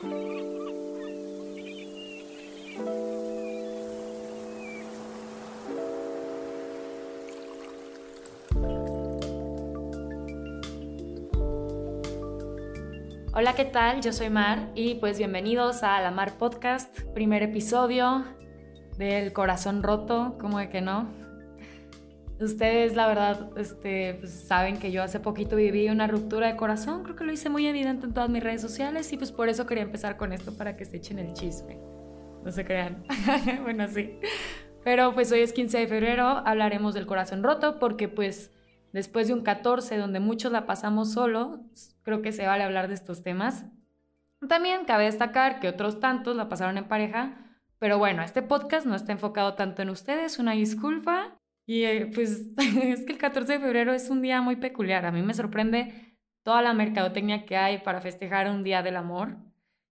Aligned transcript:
Hola, 0.00 0.10
¿qué 13.56 13.64
tal? 13.64 14.00
Yo 14.00 14.12
soy 14.12 14.30
Mar 14.30 14.70
y 14.76 14.94
pues 14.96 15.18
bienvenidos 15.18 15.82
a 15.82 16.00
La 16.00 16.12
Mar 16.12 16.38
Podcast, 16.38 17.00
primer 17.12 17.42
episodio 17.42 18.24
del 18.98 19.32
corazón 19.32 19.82
roto, 19.82 20.36
como 20.38 20.60
de 20.60 20.68
que 20.68 20.80
no. 20.80 21.17
Ustedes, 22.40 22.94
la 22.94 23.08
verdad, 23.08 23.50
este, 23.58 24.14
pues, 24.14 24.32
saben 24.32 24.78
que 24.78 24.92
yo 24.92 25.02
hace 25.02 25.18
poquito 25.18 25.56
viví 25.56 25.88
una 25.88 26.06
ruptura 26.06 26.46
de 26.46 26.56
corazón, 26.56 27.02
creo 27.02 27.16
que 27.16 27.24
lo 27.24 27.32
hice 27.32 27.48
muy 27.48 27.66
evidente 27.66 28.06
en 28.06 28.14
todas 28.14 28.30
mis 28.30 28.42
redes 28.42 28.60
sociales 28.62 29.12
y 29.12 29.16
pues 29.16 29.32
por 29.32 29.48
eso 29.48 29.66
quería 29.66 29.82
empezar 29.82 30.16
con 30.16 30.32
esto 30.32 30.56
para 30.56 30.76
que 30.76 30.84
se 30.84 30.98
echen 30.98 31.18
el 31.18 31.32
chisme. 31.32 31.78
No 32.44 32.52
se 32.52 32.64
crean. 32.64 33.02
bueno, 33.62 33.88
sí. 33.88 34.20
Pero 34.84 35.14
pues 35.14 35.32
hoy 35.32 35.40
es 35.40 35.52
15 35.52 35.78
de 35.78 35.86
febrero, 35.88 36.26
hablaremos 36.26 36.94
del 36.94 37.06
corazón 37.06 37.42
roto 37.42 37.80
porque 37.80 38.08
pues 38.08 38.52
después 38.92 39.26
de 39.26 39.34
un 39.34 39.42
14 39.42 39.96
donde 39.96 40.20
muchos 40.20 40.52
la 40.52 40.64
pasamos 40.64 41.12
solo, 41.12 41.64
creo 42.02 42.22
que 42.22 42.30
se 42.30 42.46
vale 42.46 42.62
hablar 42.62 42.86
de 42.86 42.94
estos 42.94 43.22
temas. 43.22 43.64
También 44.48 44.84
cabe 44.84 45.04
destacar 45.04 45.58
que 45.58 45.68
otros 45.68 45.98
tantos 45.98 46.36
la 46.36 46.48
pasaron 46.48 46.78
en 46.78 46.86
pareja, 46.86 47.36
pero 47.80 47.98
bueno, 47.98 48.22
este 48.22 48.42
podcast 48.42 48.86
no 48.86 48.94
está 48.94 49.10
enfocado 49.10 49.54
tanto 49.54 49.82
en 49.82 49.90
ustedes, 49.90 50.38
una 50.38 50.52
disculpa. 50.52 51.37
Y 51.68 51.84
eh, 51.84 52.10
pues 52.14 52.46
es 52.56 53.04
que 53.04 53.12
el 53.12 53.18
14 53.18 53.52
de 53.52 53.60
febrero 53.60 53.92
es 53.92 54.08
un 54.08 54.22
día 54.22 54.40
muy 54.40 54.56
peculiar. 54.56 55.04
A 55.04 55.12
mí 55.12 55.20
me 55.20 55.34
sorprende 55.34 56.16
toda 56.42 56.62
la 56.62 56.72
mercadotecnia 56.72 57.44
que 57.44 57.58
hay 57.58 57.78
para 57.78 58.00
festejar 58.00 58.50
un 58.50 58.64
día 58.64 58.82
del 58.82 58.96
amor. 58.96 59.36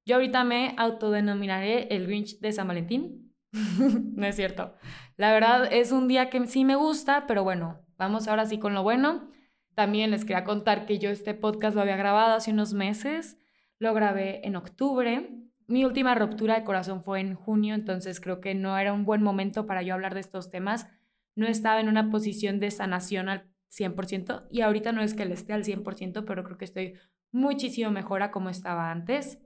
Yo 0.04 0.16
ahorita 0.16 0.44
me 0.44 0.74
autodenominaré 0.78 1.88
el 1.96 2.08
Grinch 2.08 2.40
de 2.40 2.52
San 2.52 2.68
Valentín. 2.68 3.32
no 3.52 4.26
es 4.26 4.36
cierto. 4.36 4.74
La 5.18 5.32
verdad 5.32 5.72
es 5.72 5.92
un 5.92 6.08
día 6.08 6.32
que 6.32 6.48
sí 6.48 6.66
me 6.66 6.76
gusta, 6.76 7.28
pero 7.28 7.44
bueno, 7.44 7.86
vamos 7.96 8.28
ahora 8.28 8.48
sí 8.48 8.58
con 8.58 8.74
lo 8.74 8.82
bueno. 8.82 9.30
También 9.76 10.10
les 10.10 10.26
quería 10.26 10.46
contar 10.46 10.88
que 10.88 10.98
yo 10.98 11.12
este 11.12 11.36
podcast 11.36 11.76
lo 11.76 11.84
había 11.84 11.96
grabado 11.96 12.34
hace 12.34 12.50
unos 12.50 12.74
meses, 12.74 13.38
lo 13.78 13.94
grabé 13.94 14.42
en 14.48 14.56
octubre. 14.56 15.30
Mi 15.68 15.86
última 15.86 16.16
ruptura 16.16 16.56
de 16.56 16.64
corazón 16.64 17.04
fue 17.04 17.20
en 17.20 17.36
junio, 17.36 17.76
entonces 17.76 18.20
creo 18.20 18.42
que 18.42 18.56
no 18.56 18.80
era 18.80 18.94
un 18.94 19.06
buen 19.06 19.22
momento 19.22 19.68
para 19.68 19.84
yo 19.84 19.94
hablar 19.94 20.16
de 20.16 20.22
estos 20.22 20.50
temas. 20.50 20.88
No 21.38 21.48
estaba 21.48 21.80
en 21.80 21.88
una 21.88 22.10
posición 22.10 22.60
de 22.60 22.72
sanación 22.72 23.30
al 23.30 23.46
100% 23.70 24.48
y 24.52 24.62
ahorita 24.62 24.92
no 24.92 25.02
es 25.02 25.14
que 25.14 25.26
le 25.26 25.36
esté 25.36 25.54
al 25.54 25.64
100%, 25.64 26.26
pero 26.26 26.44
creo 26.44 26.58
que 26.58 26.66
estoy 26.66 26.96
muchísimo 27.32 27.92
mejor 27.92 28.24
a 28.24 28.32
como 28.32 28.50
estaba 28.50 28.92
antes. 28.92 29.40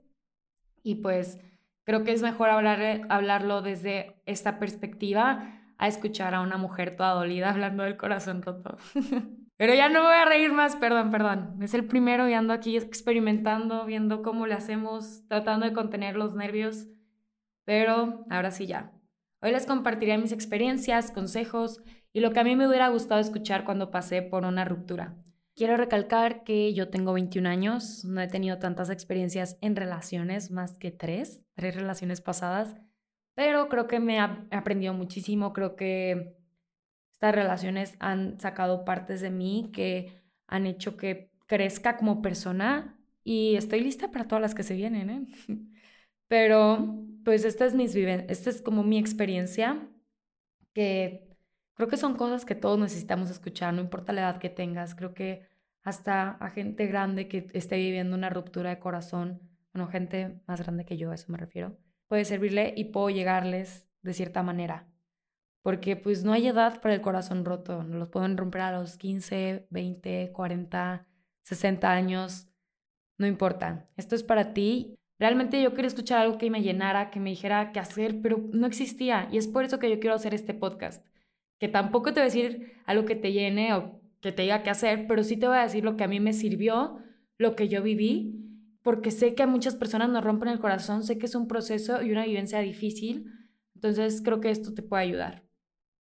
Y 0.82 0.96
pues 0.96 1.38
creo 1.84 2.02
que 2.02 2.12
es 2.12 2.22
mejor 2.22 2.50
hablar, 2.50 3.02
hablarlo 3.08 3.62
desde 3.62 4.20
esta 4.26 4.58
perspectiva 4.58 5.60
a 5.78 5.86
escuchar 5.86 6.34
a 6.34 6.40
una 6.40 6.56
mujer 6.56 6.96
toda 6.96 7.12
dolida 7.12 7.50
hablando 7.50 7.82
del 7.82 7.96
corazón 7.96 8.40
roto. 8.42 8.78
Pero 9.58 9.74
ya 9.74 9.88
no 9.88 10.02
voy 10.02 10.14
a 10.14 10.24
reír 10.24 10.52
más, 10.52 10.76
perdón, 10.76 11.10
perdón. 11.10 11.58
Es 11.60 11.74
el 11.74 11.84
primero 11.84 12.28
y 12.28 12.34
ando 12.34 12.52
aquí 12.52 12.76
experimentando, 12.76 13.84
viendo 13.84 14.22
cómo 14.22 14.46
le 14.46 14.54
hacemos, 14.54 15.26
tratando 15.28 15.66
de 15.66 15.72
contener 15.72 16.16
los 16.16 16.34
nervios. 16.34 16.88
Pero 17.64 18.24
ahora 18.30 18.50
sí 18.50 18.66
ya. 18.66 18.92
Hoy 19.44 19.50
les 19.50 19.66
compartiré 19.66 20.18
mis 20.18 20.30
experiencias, 20.30 21.10
consejos 21.10 21.80
y 22.12 22.20
lo 22.20 22.30
que 22.30 22.38
a 22.38 22.44
mí 22.44 22.54
me 22.54 22.68
hubiera 22.68 22.88
gustado 22.90 23.20
escuchar 23.20 23.64
cuando 23.64 23.90
pasé 23.90 24.22
por 24.22 24.44
una 24.44 24.64
ruptura. 24.64 25.16
Quiero 25.56 25.76
recalcar 25.76 26.44
que 26.44 26.72
yo 26.74 26.90
tengo 26.90 27.12
21 27.12 27.48
años, 27.48 28.04
no 28.04 28.20
he 28.20 28.28
tenido 28.28 28.60
tantas 28.60 28.88
experiencias 28.88 29.58
en 29.60 29.74
relaciones, 29.74 30.52
más 30.52 30.78
que 30.78 30.92
tres, 30.92 31.42
tres 31.54 31.74
relaciones 31.74 32.20
pasadas, 32.20 32.76
pero 33.34 33.68
creo 33.68 33.88
que 33.88 33.98
me 33.98 34.18
he 34.18 34.56
aprendido 34.56 34.94
muchísimo, 34.94 35.52
creo 35.52 35.74
que 35.74 36.36
estas 37.12 37.34
relaciones 37.34 37.96
han 37.98 38.38
sacado 38.38 38.84
partes 38.84 39.20
de 39.20 39.30
mí 39.30 39.70
que 39.72 40.22
han 40.46 40.66
hecho 40.66 40.96
que 40.96 41.32
crezca 41.48 41.96
como 41.96 42.22
persona 42.22 42.96
y 43.24 43.56
estoy 43.56 43.80
lista 43.80 44.12
para 44.12 44.28
todas 44.28 44.42
las 44.42 44.54
que 44.54 44.62
se 44.62 44.76
vienen, 44.76 45.10
¿eh? 45.10 45.26
Pero 46.28 47.08
pues 47.24 47.44
esta 47.44 47.66
es, 47.66 47.74
mis 47.74 47.94
esta 47.94 48.50
es 48.50 48.62
como 48.62 48.82
mi 48.82 48.98
experiencia, 48.98 49.88
que 50.72 51.28
creo 51.74 51.88
que 51.88 51.96
son 51.96 52.16
cosas 52.16 52.44
que 52.44 52.54
todos 52.54 52.78
necesitamos 52.78 53.30
escuchar, 53.30 53.74
no 53.74 53.80
importa 53.80 54.12
la 54.12 54.22
edad 54.22 54.38
que 54.38 54.50
tengas, 54.50 54.94
creo 54.94 55.14
que 55.14 55.46
hasta 55.82 56.30
a 56.30 56.50
gente 56.50 56.86
grande 56.86 57.28
que 57.28 57.48
esté 57.54 57.76
viviendo 57.76 58.16
una 58.16 58.30
ruptura 58.30 58.70
de 58.70 58.78
corazón, 58.78 59.40
bueno, 59.72 59.88
gente 59.88 60.40
más 60.46 60.60
grande 60.60 60.84
que 60.84 60.96
yo, 60.96 61.10
a 61.10 61.14
eso 61.14 61.30
me 61.32 61.38
refiero, 61.38 61.78
puede 62.08 62.24
servirle 62.24 62.74
y 62.76 62.84
puedo 62.84 63.10
llegarles 63.10 63.88
de 64.02 64.14
cierta 64.14 64.42
manera 64.42 64.92
porque 65.62 65.96
pues 65.96 66.24
no 66.24 66.32
hay 66.32 66.48
edad 66.48 66.80
para 66.80 66.94
el 66.94 67.00
corazón 67.00 67.44
roto, 67.44 67.84
nos 67.84 67.98
los 67.98 68.08
pueden 68.08 68.36
romper 68.36 68.62
a 68.62 68.78
los 68.78 68.96
15, 68.96 69.68
20, 69.70 70.32
40, 70.32 71.06
60 71.42 71.90
años, 71.90 72.48
no 73.16 73.26
importa, 73.26 73.88
esto 73.96 74.16
es 74.16 74.24
para 74.24 74.52
ti. 74.52 74.98
Realmente 75.22 75.62
yo 75.62 75.72
quería 75.72 75.86
escuchar 75.86 76.18
algo 76.18 76.36
que 76.36 76.50
me 76.50 76.62
llenara, 76.62 77.08
que 77.10 77.20
me 77.20 77.30
dijera 77.30 77.70
qué 77.70 77.78
hacer, 77.78 78.20
pero 78.22 78.42
no 78.52 78.66
existía 78.66 79.28
y 79.30 79.38
es 79.38 79.46
por 79.46 79.64
eso 79.64 79.78
que 79.78 79.88
yo 79.88 80.00
quiero 80.00 80.16
hacer 80.16 80.34
este 80.34 80.52
podcast, 80.52 81.06
que 81.60 81.68
tampoco 81.68 82.12
te 82.12 82.18
voy 82.18 82.22
a 82.22 82.24
decir 82.24 82.72
algo 82.86 83.04
que 83.04 83.14
te 83.14 83.30
llene 83.30 83.72
o 83.72 84.00
que 84.20 84.32
te 84.32 84.42
diga 84.42 84.64
qué 84.64 84.70
hacer, 84.70 85.06
pero 85.06 85.22
sí 85.22 85.36
te 85.36 85.46
voy 85.46 85.58
a 85.58 85.62
decir 85.62 85.84
lo 85.84 85.96
que 85.96 86.02
a 86.02 86.08
mí 86.08 86.18
me 86.18 86.32
sirvió, 86.32 86.98
lo 87.38 87.54
que 87.54 87.68
yo 87.68 87.84
viví, 87.84 88.34
porque 88.82 89.12
sé 89.12 89.36
que 89.36 89.44
a 89.44 89.46
muchas 89.46 89.76
personas 89.76 90.08
nos 90.08 90.24
rompen 90.24 90.48
el 90.48 90.58
corazón, 90.58 91.04
sé 91.04 91.18
que 91.18 91.26
es 91.26 91.36
un 91.36 91.46
proceso 91.46 92.02
y 92.02 92.10
una 92.10 92.24
vivencia 92.24 92.58
difícil, 92.58 93.30
entonces 93.76 94.22
creo 94.24 94.40
que 94.40 94.50
esto 94.50 94.74
te 94.74 94.82
puede 94.82 95.04
ayudar. 95.04 95.44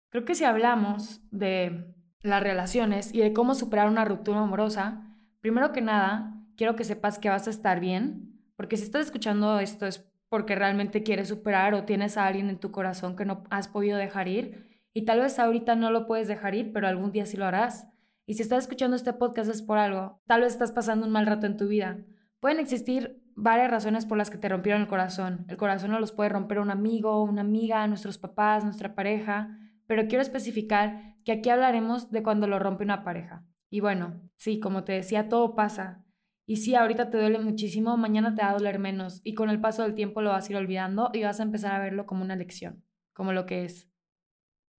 Creo 0.09 0.25
que 0.25 0.33
si 0.33 0.45
hablamos 0.45 1.21
de 1.29 1.93
las 2.23 2.41
relaciones 2.41 3.13
y 3.13 3.19
de 3.19 3.33
cómo 3.33 3.53
superar 3.53 3.87
una 3.87 4.03
ruptura 4.03 4.39
amorosa, 4.39 5.15
primero 5.41 5.73
que 5.73 5.81
nada, 5.81 6.41
quiero 6.57 6.75
que 6.75 6.85
sepas 6.85 7.19
que 7.19 7.29
vas 7.29 7.45
a 7.45 7.51
estar 7.51 7.79
bien, 7.79 8.30
porque 8.61 8.77
si 8.77 8.83
estás 8.83 9.07
escuchando 9.07 9.59
esto 9.59 9.87
es 9.87 10.07
porque 10.29 10.53
realmente 10.53 11.01
quieres 11.01 11.29
superar 11.29 11.73
o 11.73 11.83
tienes 11.83 12.15
a 12.15 12.27
alguien 12.27 12.47
en 12.49 12.59
tu 12.59 12.69
corazón 12.69 13.15
que 13.15 13.25
no 13.25 13.43
has 13.49 13.67
podido 13.67 13.97
dejar 13.97 14.27
ir 14.27 14.85
y 14.93 15.05
tal 15.05 15.19
vez 15.19 15.39
ahorita 15.39 15.75
no 15.75 15.89
lo 15.89 16.05
puedes 16.05 16.27
dejar 16.27 16.53
ir, 16.53 16.71
pero 16.71 16.87
algún 16.87 17.11
día 17.11 17.25
sí 17.25 17.37
lo 17.37 17.45
harás. 17.45 17.87
Y 18.27 18.35
si 18.35 18.43
estás 18.43 18.65
escuchando 18.65 18.95
este 18.95 19.13
podcast 19.13 19.49
es 19.49 19.63
por 19.63 19.79
algo, 19.79 20.21
tal 20.27 20.41
vez 20.41 20.53
estás 20.53 20.71
pasando 20.71 21.07
un 21.07 21.11
mal 21.11 21.25
rato 21.25 21.47
en 21.47 21.57
tu 21.57 21.67
vida. 21.67 21.97
Pueden 22.39 22.59
existir 22.59 23.23
varias 23.35 23.71
razones 23.71 24.05
por 24.05 24.19
las 24.19 24.29
que 24.29 24.37
te 24.37 24.47
rompieron 24.47 24.83
el 24.83 24.87
corazón. 24.87 25.45
El 25.49 25.57
corazón 25.57 25.89
no 25.89 25.99
los 25.99 26.11
puede 26.11 26.29
romper 26.29 26.59
un 26.59 26.69
amigo, 26.69 27.23
una 27.23 27.41
amiga, 27.41 27.87
nuestros 27.87 28.17
papás, 28.17 28.63
nuestra 28.63 28.93
pareja 28.95 29.57
pero 29.91 30.07
quiero 30.07 30.21
especificar 30.21 31.17
que 31.25 31.33
aquí 31.33 31.49
hablaremos 31.49 32.11
de 32.11 32.23
cuando 32.23 32.47
lo 32.47 32.59
rompe 32.59 32.85
una 32.85 33.03
pareja. 33.03 33.43
Y 33.69 33.81
bueno, 33.81 34.21
sí, 34.37 34.61
como 34.61 34.85
te 34.85 34.93
decía, 34.93 35.27
todo 35.27 35.53
pasa. 35.53 36.05
Y 36.45 36.57
sí, 36.57 36.75
ahorita 36.75 37.09
te 37.09 37.17
duele 37.17 37.39
muchísimo, 37.39 37.95
mañana 37.97 38.35
te 38.35 38.41
va 38.41 38.49
a 38.49 38.53
doler 38.53 38.79
menos 38.79 39.21
y 39.23 39.35
con 39.35 39.49
el 39.49 39.61
paso 39.61 39.83
del 39.83 39.95
tiempo 39.95 40.21
lo 40.21 40.31
vas 40.31 40.49
a 40.49 40.51
ir 40.51 40.57
olvidando 40.57 41.11
y 41.13 41.23
vas 41.23 41.39
a 41.39 41.43
empezar 41.43 41.73
a 41.73 41.79
verlo 41.79 42.05
como 42.05 42.23
una 42.23 42.35
lección, 42.35 42.83
como 43.13 43.31
lo 43.31 43.45
que 43.45 43.63
es. 43.65 43.89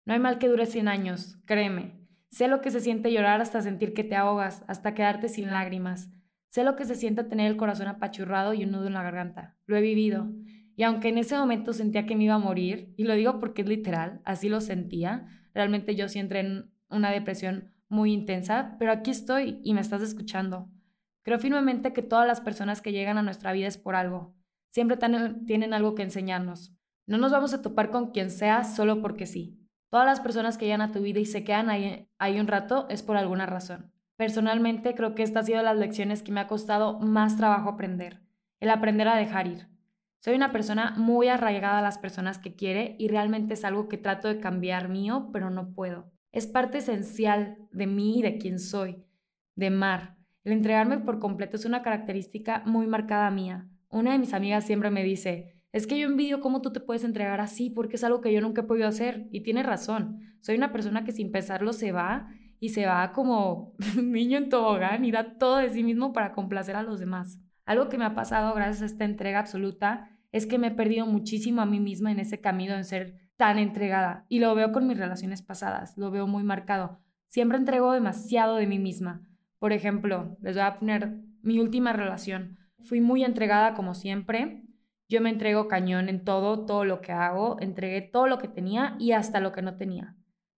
No 0.04 0.12
hay 0.12 0.18
mal 0.18 0.38
que 0.38 0.48
dure 0.48 0.66
100 0.66 0.88
años, 0.88 1.38
créeme. 1.46 2.02
Sé 2.30 2.48
lo 2.48 2.60
que 2.60 2.70
se 2.70 2.80
siente 2.80 3.12
llorar 3.12 3.40
hasta 3.40 3.62
sentir 3.62 3.94
que 3.94 4.04
te 4.04 4.16
ahogas, 4.16 4.64
hasta 4.66 4.94
quedarte 4.94 5.28
sin 5.28 5.48
lágrimas. 5.48 6.10
Sé 6.48 6.64
lo 6.64 6.76
que 6.76 6.84
se 6.84 6.96
siente 6.96 7.24
tener 7.24 7.50
el 7.50 7.56
corazón 7.56 7.88
apachurrado 7.88 8.52
y 8.54 8.64
un 8.64 8.72
nudo 8.72 8.86
en 8.86 8.94
la 8.94 9.02
garganta. 9.02 9.56
Lo 9.66 9.76
he 9.76 9.80
vivido. 9.80 10.30
Y 10.76 10.82
aunque 10.82 11.08
en 11.08 11.18
ese 11.18 11.36
momento 11.36 11.72
sentía 11.72 12.06
que 12.06 12.16
me 12.16 12.24
iba 12.24 12.34
a 12.34 12.38
morir, 12.38 12.94
y 12.96 13.04
lo 13.04 13.14
digo 13.14 13.38
porque 13.38 13.62
es 13.62 13.68
literal, 13.68 14.20
así 14.24 14.48
lo 14.48 14.60
sentía, 14.60 15.26
realmente 15.54 15.94
yo 15.94 16.08
sí 16.08 16.18
entré 16.18 16.40
en 16.40 16.72
una 16.88 17.10
depresión 17.10 17.72
muy 17.88 18.12
intensa, 18.12 18.76
pero 18.78 18.92
aquí 18.92 19.10
estoy 19.10 19.60
y 19.62 19.74
me 19.74 19.80
estás 19.80 20.02
escuchando. 20.02 20.68
Creo 21.22 21.38
firmemente 21.38 21.92
que 21.92 22.02
todas 22.02 22.26
las 22.26 22.40
personas 22.40 22.82
que 22.82 22.92
llegan 22.92 23.18
a 23.18 23.22
nuestra 23.22 23.52
vida 23.52 23.68
es 23.68 23.78
por 23.78 23.94
algo. 23.94 24.34
Siempre 24.70 24.98
tienen 25.46 25.74
algo 25.74 25.94
que 25.94 26.02
enseñarnos. 26.02 26.74
No 27.06 27.18
nos 27.18 27.32
vamos 27.32 27.52
a 27.54 27.62
topar 27.62 27.90
con 27.90 28.10
quien 28.10 28.30
sea 28.30 28.64
solo 28.64 29.00
porque 29.00 29.26
sí. 29.26 29.58
Todas 29.90 30.06
las 30.06 30.20
personas 30.20 30.56
que 30.56 30.64
llegan 30.64 30.80
a 30.80 30.92
tu 30.92 31.00
vida 31.00 31.20
y 31.20 31.26
se 31.26 31.44
quedan 31.44 31.68
ahí, 31.68 32.08
ahí 32.18 32.40
un 32.40 32.46
rato 32.46 32.86
es 32.88 33.02
por 33.02 33.16
alguna 33.16 33.46
razón. 33.46 33.92
Personalmente 34.16 34.94
creo 34.94 35.14
que 35.14 35.22
esta 35.22 35.40
ha 35.40 35.44
sido 35.44 35.62
las 35.62 35.76
lecciones 35.76 36.22
que 36.22 36.32
me 36.32 36.40
ha 36.40 36.46
costado 36.46 36.98
más 37.00 37.36
trabajo 37.36 37.68
aprender. 37.68 38.22
El 38.60 38.70
aprender 38.70 39.08
a 39.08 39.16
dejar 39.16 39.46
ir. 39.46 39.68
Soy 40.20 40.34
una 40.34 40.52
persona 40.52 40.94
muy 40.96 41.28
arraigada 41.28 41.80
a 41.80 41.82
las 41.82 41.98
personas 41.98 42.38
que 42.38 42.54
quiere 42.54 42.94
y 42.98 43.08
realmente 43.08 43.54
es 43.54 43.64
algo 43.64 43.88
que 43.88 43.98
trato 43.98 44.28
de 44.28 44.38
cambiar 44.38 44.88
mío, 44.88 45.30
pero 45.32 45.50
no 45.50 45.74
puedo. 45.74 46.12
Es 46.30 46.46
parte 46.46 46.78
esencial 46.78 47.58
de 47.72 47.86
mí 47.86 48.20
y 48.20 48.22
de 48.22 48.38
quién 48.38 48.60
soy, 48.60 49.04
de 49.56 49.70
Mar. 49.70 50.16
El 50.44 50.52
entregarme 50.52 50.98
por 50.98 51.18
completo 51.18 51.56
es 51.56 51.64
una 51.64 51.82
característica 51.82 52.62
muy 52.66 52.86
marcada 52.86 53.30
mía. 53.30 53.68
Una 53.88 54.12
de 54.12 54.18
mis 54.18 54.34
amigas 54.34 54.64
siempre 54.64 54.90
me 54.90 55.04
dice, 55.04 55.56
es 55.72 55.86
que 55.86 55.98
yo 55.98 56.06
envidio 56.06 56.40
cómo 56.40 56.60
tú 56.60 56.72
te 56.72 56.80
puedes 56.80 57.04
entregar 57.04 57.40
así 57.40 57.70
porque 57.70 57.96
es 57.96 58.04
algo 58.04 58.20
que 58.20 58.32
yo 58.32 58.40
nunca 58.40 58.62
he 58.62 58.64
podido 58.64 58.88
hacer. 58.88 59.28
Y 59.30 59.42
tiene 59.42 59.62
razón. 59.62 60.20
Soy 60.40 60.56
una 60.56 60.72
persona 60.72 61.04
que 61.04 61.12
sin 61.12 61.30
pensarlo 61.30 61.72
se 61.72 61.92
va 61.92 62.28
y 62.58 62.70
se 62.70 62.86
va 62.86 63.12
como 63.12 63.74
niño 64.02 64.38
en 64.38 64.48
tobogán 64.48 65.04
y 65.04 65.12
da 65.12 65.38
todo 65.38 65.58
de 65.58 65.70
sí 65.70 65.82
mismo 65.82 66.12
para 66.12 66.32
complacer 66.32 66.76
a 66.76 66.82
los 66.82 67.00
demás. 67.00 67.38
Algo 67.64 67.88
que 67.88 67.98
me 67.98 68.04
ha 68.04 68.14
pasado 68.14 68.54
gracias 68.54 68.82
a 68.82 68.86
esta 68.86 69.04
entrega 69.04 69.38
absoluta 69.38 70.10
es 70.32 70.46
que 70.46 70.58
me 70.58 70.68
he 70.68 70.70
perdido 70.72 71.06
muchísimo 71.06 71.60
a 71.60 71.66
mí 71.66 71.78
misma 71.78 72.10
en 72.10 72.18
ese 72.18 72.40
camino 72.40 72.74
de 72.76 72.84
ser 72.84 73.14
tan 73.36 73.58
entregada. 73.58 74.26
Y 74.28 74.40
lo 74.40 74.54
veo 74.54 74.72
con 74.72 74.86
mis 74.86 74.98
relaciones 74.98 75.42
pasadas, 75.42 75.96
lo 75.96 76.10
veo 76.10 76.26
muy 76.26 76.42
marcado. 76.42 77.00
Siempre 77.28 77.58
entrego 77.58 77.92
demasiado 77.92 78.56
de 78.56 78.66
mí 78.66 78.78
misma. 78.78 79.22
Por 79.62 79.72
ejemplo, 79.72 80.36
les 80.40 80.56
voy 80.56 80.64
a 80.64 80.76
poner 80.76 81.20
mi 81.40 81.60
última 81.60 81.92
relación. 81.92 82.58
Fui 82.80 83.00
muy 83.00 83.22
entregada 83.22 83.74
como 83.74 83.94
siempre. 83.94 84.64
Yo 85.08 85.20
me 85.20 85.30
entrego 85.30 85.68
cañón 85.68 86.08
en 86.08 86.24
todo, 86.24 86.66
todo 86.66 86.84
lo 86.84 87.00
que 87.00 87.12
hago. 87.12 87.58
Entregué 87.60 88.00
todo 88.02 88.26
lo 88.26 88.38
que 88.38 88.48
tenía 88.48 88.96
y 88.98 89.12
hasta 89.12 89.38
lo 89.38 89.52
que 89.52 89.62
no 89.62 89.76
tenía. 89.76 90.16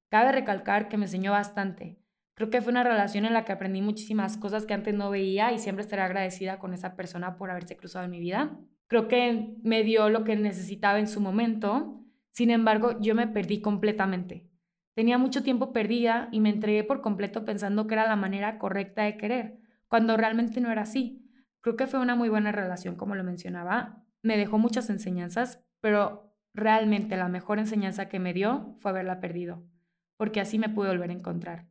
Cabe 0.08 0.32
recalcar 0.32 0.88
que 0.88 0.96
me 0.96 1.04
enseñó 1.04 1.32
bastante. 1.32 1.98
Creo 2.32 2.48
que 2.48 2.62
fue 2.62 2.70
una 2.70 2.82
relación 2.82 3.26
en 3.26 3.34
la 3.34 3.44
que 3.44 3.52
aprendí 3.52 3.82
muchísimas 3.82 4.38
cosas 4.38 4.64
que 4.64 4.72
antes 4.72 4.94
no 4.94 5.10
veía 5.10 5.52
y 5.52 5.58
siempre 5.58 5.84
estaré 5.84 6.00
agradecida 6.00 6.58
con 6.58 6.72
esa 6.72 6.96
persona 6.96 7.36
por 7.36 7.50
haberse 7.50 7.76
cruzado 7.76 8.06
en 8.06 8.10
mi 8.10 8.20
vida. 8.20 8.58
Creo 8.86 9.06
que 9.06 9.54
me 9.62 9.82
dio 9.82 10.08
lo 10.08 10.24
que 10.24 10.34
necesitaba 10.34 10.98
en 10.98 11.08
su 11.08 11.20
momento. 11.20 12.00
Sin 12.30 12.50
embargo, 12.50 12.98
yo 13.02 13.14
me 13.14 13.26
perdí 13.26 13.60
completamente. 13.60 14.48
Tenía 14.94 15.18
mucho 15.18 15.42
tiempo 15.42 15.72
perdida 15.72 16.28
y 16.30 16.40
me 16.40 16.50
entregué 16.50 16.84
por 16.84 17.00
completo 17.00 17.44
pensando 17.44 17.86
que 17.86 17.94
era 17.94 18.06
la 18.06 18.16
manera 18.16 18.58
correcta 18.58 19.02
de 19.02 19.16
querer, 19.16 19.58
cuando 19.88 20.16
realmente 20.16 20.60
no 20.60 20.70
era 20.70 20.82
así. 20.82 21.28
Creo 21.60 21.76
que 21.76 21.86
fue 21.86 22.00
una 22.00 22.14
muy 22.14 22.28
buena 22.28 22.52
relación, 22.52 22.94
como 22.94 23.14
lo 23.14 23.24
mencionaba. 23.24 24.04
Me 24.22 24.36
dejó 24.36 24.58
muchas 24.58 24.90
enseñanzas, 24.90 25.64
pero 25.80 26.34
realmente 26.54 27.16
la 27.16 27.28
mejor 27.28 27.58
enseñanza 27.58 28.08
que 28.08 28.20
me 28.20 28.32
dio 28.32 28.76
fue 28.78 28.92
haberla 28.92 29.20
perdido, 29.20 29.64
porque 30.16 30.40
así 30.40 30.58
me 30.58 30.68
pude 30.68 30.88
volver 30.88 31.10
a 31.10 31.14
encontrar. 31.14 31.66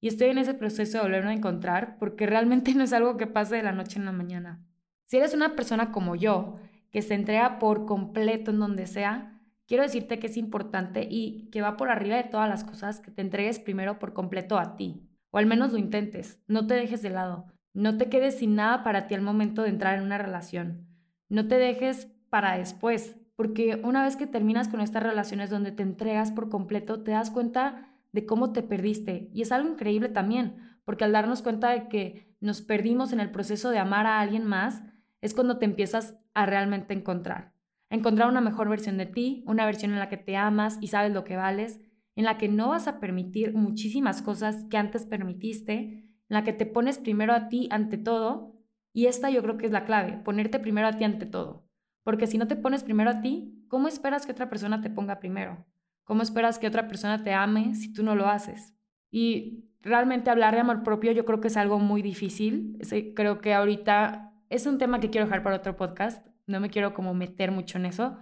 Y 0.00 0.08
estoy 0.08 0.28
en 0.28 0.38
ese 0.38 0.54
proceso 0.54 0.98
de 0.98 1.04
volverme 1.04 1.30
a 1.30 1.34
encontrar 1.34 1.96
porque 1.98 2.26
realmente 2.26 2.74
no 2.76 2.84
es 2.84 2.92
algo 2.92 3.16
que 3.16 3.26
pase 3.26 3.56
de 3.56 3.62
la 3.62 3.72
noche 3.72 3.98
en 3.98 4.04
la 4.04 4.12
mañana. 4.12 4.62
Si 5.06 5.16
eres 5.16 5.34
una 5.34 5.56
persona 5.56 5.92
como 5.92 6.14
yo, 6.14 6.58
que 6.90 7.02
se 7.02 7.14
entrega 7.14 7.58
por 7.58 7.86
completo 7.86 8.50
en 8.50 8.58
donde 8.58 8.86
sea, 8.86 9.35
quiero 9.66 9.82
decirte 9.82 10.18
que 10.18 10.26
es 10.26 10.36
importante 10.36 11.06
y 11.10 11.48
que 11.50 11.62
va 11.62 11.76
por 11.76 11.90
arriba 11.90 12.16
de 12.16 12.24
todas 12.24 12.48
las 12.48 12.64
cosas 12.64 13.00
que 13.00 13.10
te 13.10 13.22
entregues 13.22 13.58
primero 13.58 13.98
por 13.98 14.12
completo 14.12 14.58
a 14.58 14.76
ti, 14.76 15.02
o 15.30 15.38
al 15.38 15.46
menos 15.46 15.72
lo 15.72 15.78
intentes, 15.78 16.40
no 16.46 16.66
te 16.66 16.74
dejes 16.74 17.02
de 17.02 17.10
lado, 17.10 17.46
no 17.74 17.96
te 17.96 18.08
quedes 18.08 18.38
sin 18.38 18.54
nada 18.54 18.82
para 18.82 19.06
ti 19.06 19.14
al 19.14 19.22
momento 19.22 19.62
de 19.62 19.70
entrar 19.70 19.98
en 19.98 20.04
una 20.04 20.18
relación, 20.18 20.86
no 21.28 21.48
te 21.48 21.58
dejes 21.58 22.08
para 22.30 22.56
después, 22.58 23.16
porque 23.36 23.80
una 23.84 24.02
vez 24.02 24.16
que 24.16 24.26
terminas 24.26 24.68
con 24.68 24.80
estas 24.80 25.02
relaciones 25.02 25.50
donde 25.50 25.72
te 25.72 25.82
entregas 25.82 26.32
por 26.32 26.48
completo, 26.48 27.02
te 27.02 27.10
das 27.10 27.30
cuenta 27.30 27.92
de 28.12 28.24
cómo 28.24 28.52
te 28.52 28.62
perdiste. 28.62 29.28
Y 29.34 29.42
es 29.42 29.52
algo 29.52 29.68
increíble 29.68 30.08
también, 30.08 30.78
porque 30.84 31.04
al 31.04 31.12
darnos 31.12 31.42
cuenta 31.42 31.70
de 31.70 31.88
que 31.88 32.34
nos 32.40 32.62
perdimos 32.62 33.12
en 33.12 33.20
el 33.20 33.30
proceso 33.30 33.70
de 33.70 33.78
amar 33.78 34.06
a 34.06 34.20
alguien 34.20 34.44
más, 34.44 34.82
es 35.20 35.34
cuando 35.34 35.58
te 35.58 35.66
empiezas 35.66 36.16
a 36.32 36.46
realmente 36.46 36.94
encontrar. 36.94 37.55
Encontrar 37.90 38.28
una 38.28 38.40
mejor 38.40 38.68
versión 38.68 38.96
de 38.98 39.06
ti, 39.06 39.44
una 39.46 39.64
versión 39.64 39.92
en 39.92 39.98
la 39.98 40.08
que 40.08 40.16
te 40.16 40.36
amas 40.36 40.78
y 40.80 40.88
sabes 40.88 41.12
lo 41.12 41.24
que 41.24 41.36
vales, 41.36 41.80
en 42.14 42.24
la 42.24 42.38
que 42.38 42.48
no 42.48 42.70
vas 42.70 42.88
a 42.88 42.98
permitir 42.98 43.54
muchísimas 43.54 44.22
cosas 44.22 44.64
que 44.70 44.76
antes 44.76 45.04
permitiste, 45.04 45.74
en 45.74 46.10
la 46.28 46.44
que 46.44 46.52
te 46.52 46.66
pones 46.66 46.98
primero 46.98 47.32
a 47.32 47.48
ti 47.48 47.68
ante 47.70 47.98
todo. 47.98 48.56
Y 48.92 49.06
esta 49.06 49.30
yo 49.30 49.42
creo 49.42 49.58
que 49.58 49.66
es 49.66 49.72
la 49.72 49.84
clave, 49.84 50.18
ponerte 50.24 50.58
primero 50.58 50.88
a 50.88 50.92
ti 50.92 51.04
ante 51.04 51.26
todo. 51.26 51.68
Porque 52.02 52.26
si 52.26 52.38
no 52.38 52.46
te 52.46 52.56
pones 52.56 52.82
primero 52.82 53.10
a 53.10 53.20
ti, 53.20 53.64
¿cómo 53.68 53.88
esperas 53.88 54.24
que 54.24 54.32
otra 54.32 54.48
persona 54.48 54.80
te 54.80 54.90
ponga 54.90 55.18
primero? 55.18 55.66
¿Cómo 56.04 56.22
esperas 56.22 56.58
que 56.58 56.66
otra 56.68 56.88
persona 56.88 57.22
te 57.22 57.32
ame 57.34 57.74
si 57.74 57.92
tú 57.92 58.02
no 58.02 58.14
lo 58.14 58.28
haces? 58.28 58.74
Y 59.10 59.64
realmente 59.82 60.30
hablar 60.30 60.54
de 60.54 60.60
amor 60.60 60.82
propio 60.82 61.12
yo 61.12 61.24
creo 61.24 61.40
que 61.40 61.48
es 61.48 61.56
algo 61.56 61.78
muy 61.78 62.00
difícil. 62.00 62.78
Creo 63.14 63.40
que 63.40 63.54
ahorita 63.54 64.32
es 64.48 64.66
un 64.66 64.78
tema 64.78 65.00
que 65.00 65.10
quiero 65.10 65.26
dejar 65.26 65.42
para 65.42 65.56
otro 65.56 65.76
podcast, 65.76 66.26
no 66.46 66.60
me 66.60 66.70
quiero 66.70 66.94
como 66.94 67.14
meter 67.14 67.50
mucho 67.50 67.78
en 67.78 67.86
eso, 67.86 68.16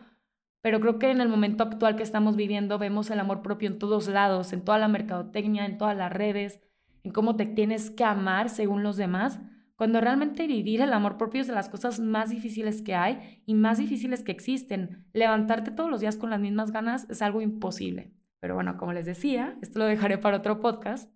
pero 0.60 0.80
creo 0.80 0.98
que 0.98 1.10
en 1.10 1.20
el 1.20 1.28
momento 1.28 1.62
actual 1.62 1.94
que 1.94 2.02
estamos 2.02 2.36
viviendo 2.36 2.78
vemos 2.78 3.10
el 3.10 3.20
amor 3.20 3.42
propio 3.42 3.68
en 3.68 3.78
todos 3.78 4.08
lados, 4.08 4.52
en 4.52 4.64
toda 4.64 4.78
la 4.78 4.88
mercadotecnia, 4.88 5.66
en 5.66 5.76
todas 5.76 5.96
las 5.96 6.12
redes, 6.12 6.60
en 7.02 7.12
cómo 7.12 7.36
te 7.36 7.46
tienes 7.46 7.90
que 7.90 8.04
amar 8.04 8.48
según 8.48 8.82
los 8.82 8.96
demás, 8.96 9.40
cuando 9.76 10.00
realmente 10.00 10.46
vivir 10.46 10.80
el 10.80 10.92
amor 10.92 11.18
propio 11.18 11.40
es 11.40 11.48
de 11.48 11.52
las 11.52 11.68
cosas 11.68 12.00
más 12.00 12.30
difíciles 12.30 12.80
que 12.80 12.94
hay 12.94 13.42
y 13.44 13.54
más 13.54 13.78
difíciles 13.78 14.22
que 14.22 14.32
existen. 14.32 15.04
Levantarte 15.12 15.70
todos 15.70 15.90
los 15.90 16.00
días 16.00 16.16
con 16.16 16.30
las 16.30 16.40
mismas 16.40 16.70
ganas 16.70 17.10
es 17.10 17.22
algo 17.22 17.42
imposible. 17.42 18.12
Pero 18.40 18.54
bueno, 18.54 18.76
como 18.76 18.92
les 18.92 19.04
decía, 19.04 19.58
esto 19.62 19.80
lo 19.80 19.86
dejaré 19.86 20.16
para 20.18 20.36
otro 20.36 20.60
podcast. 20.60 21.10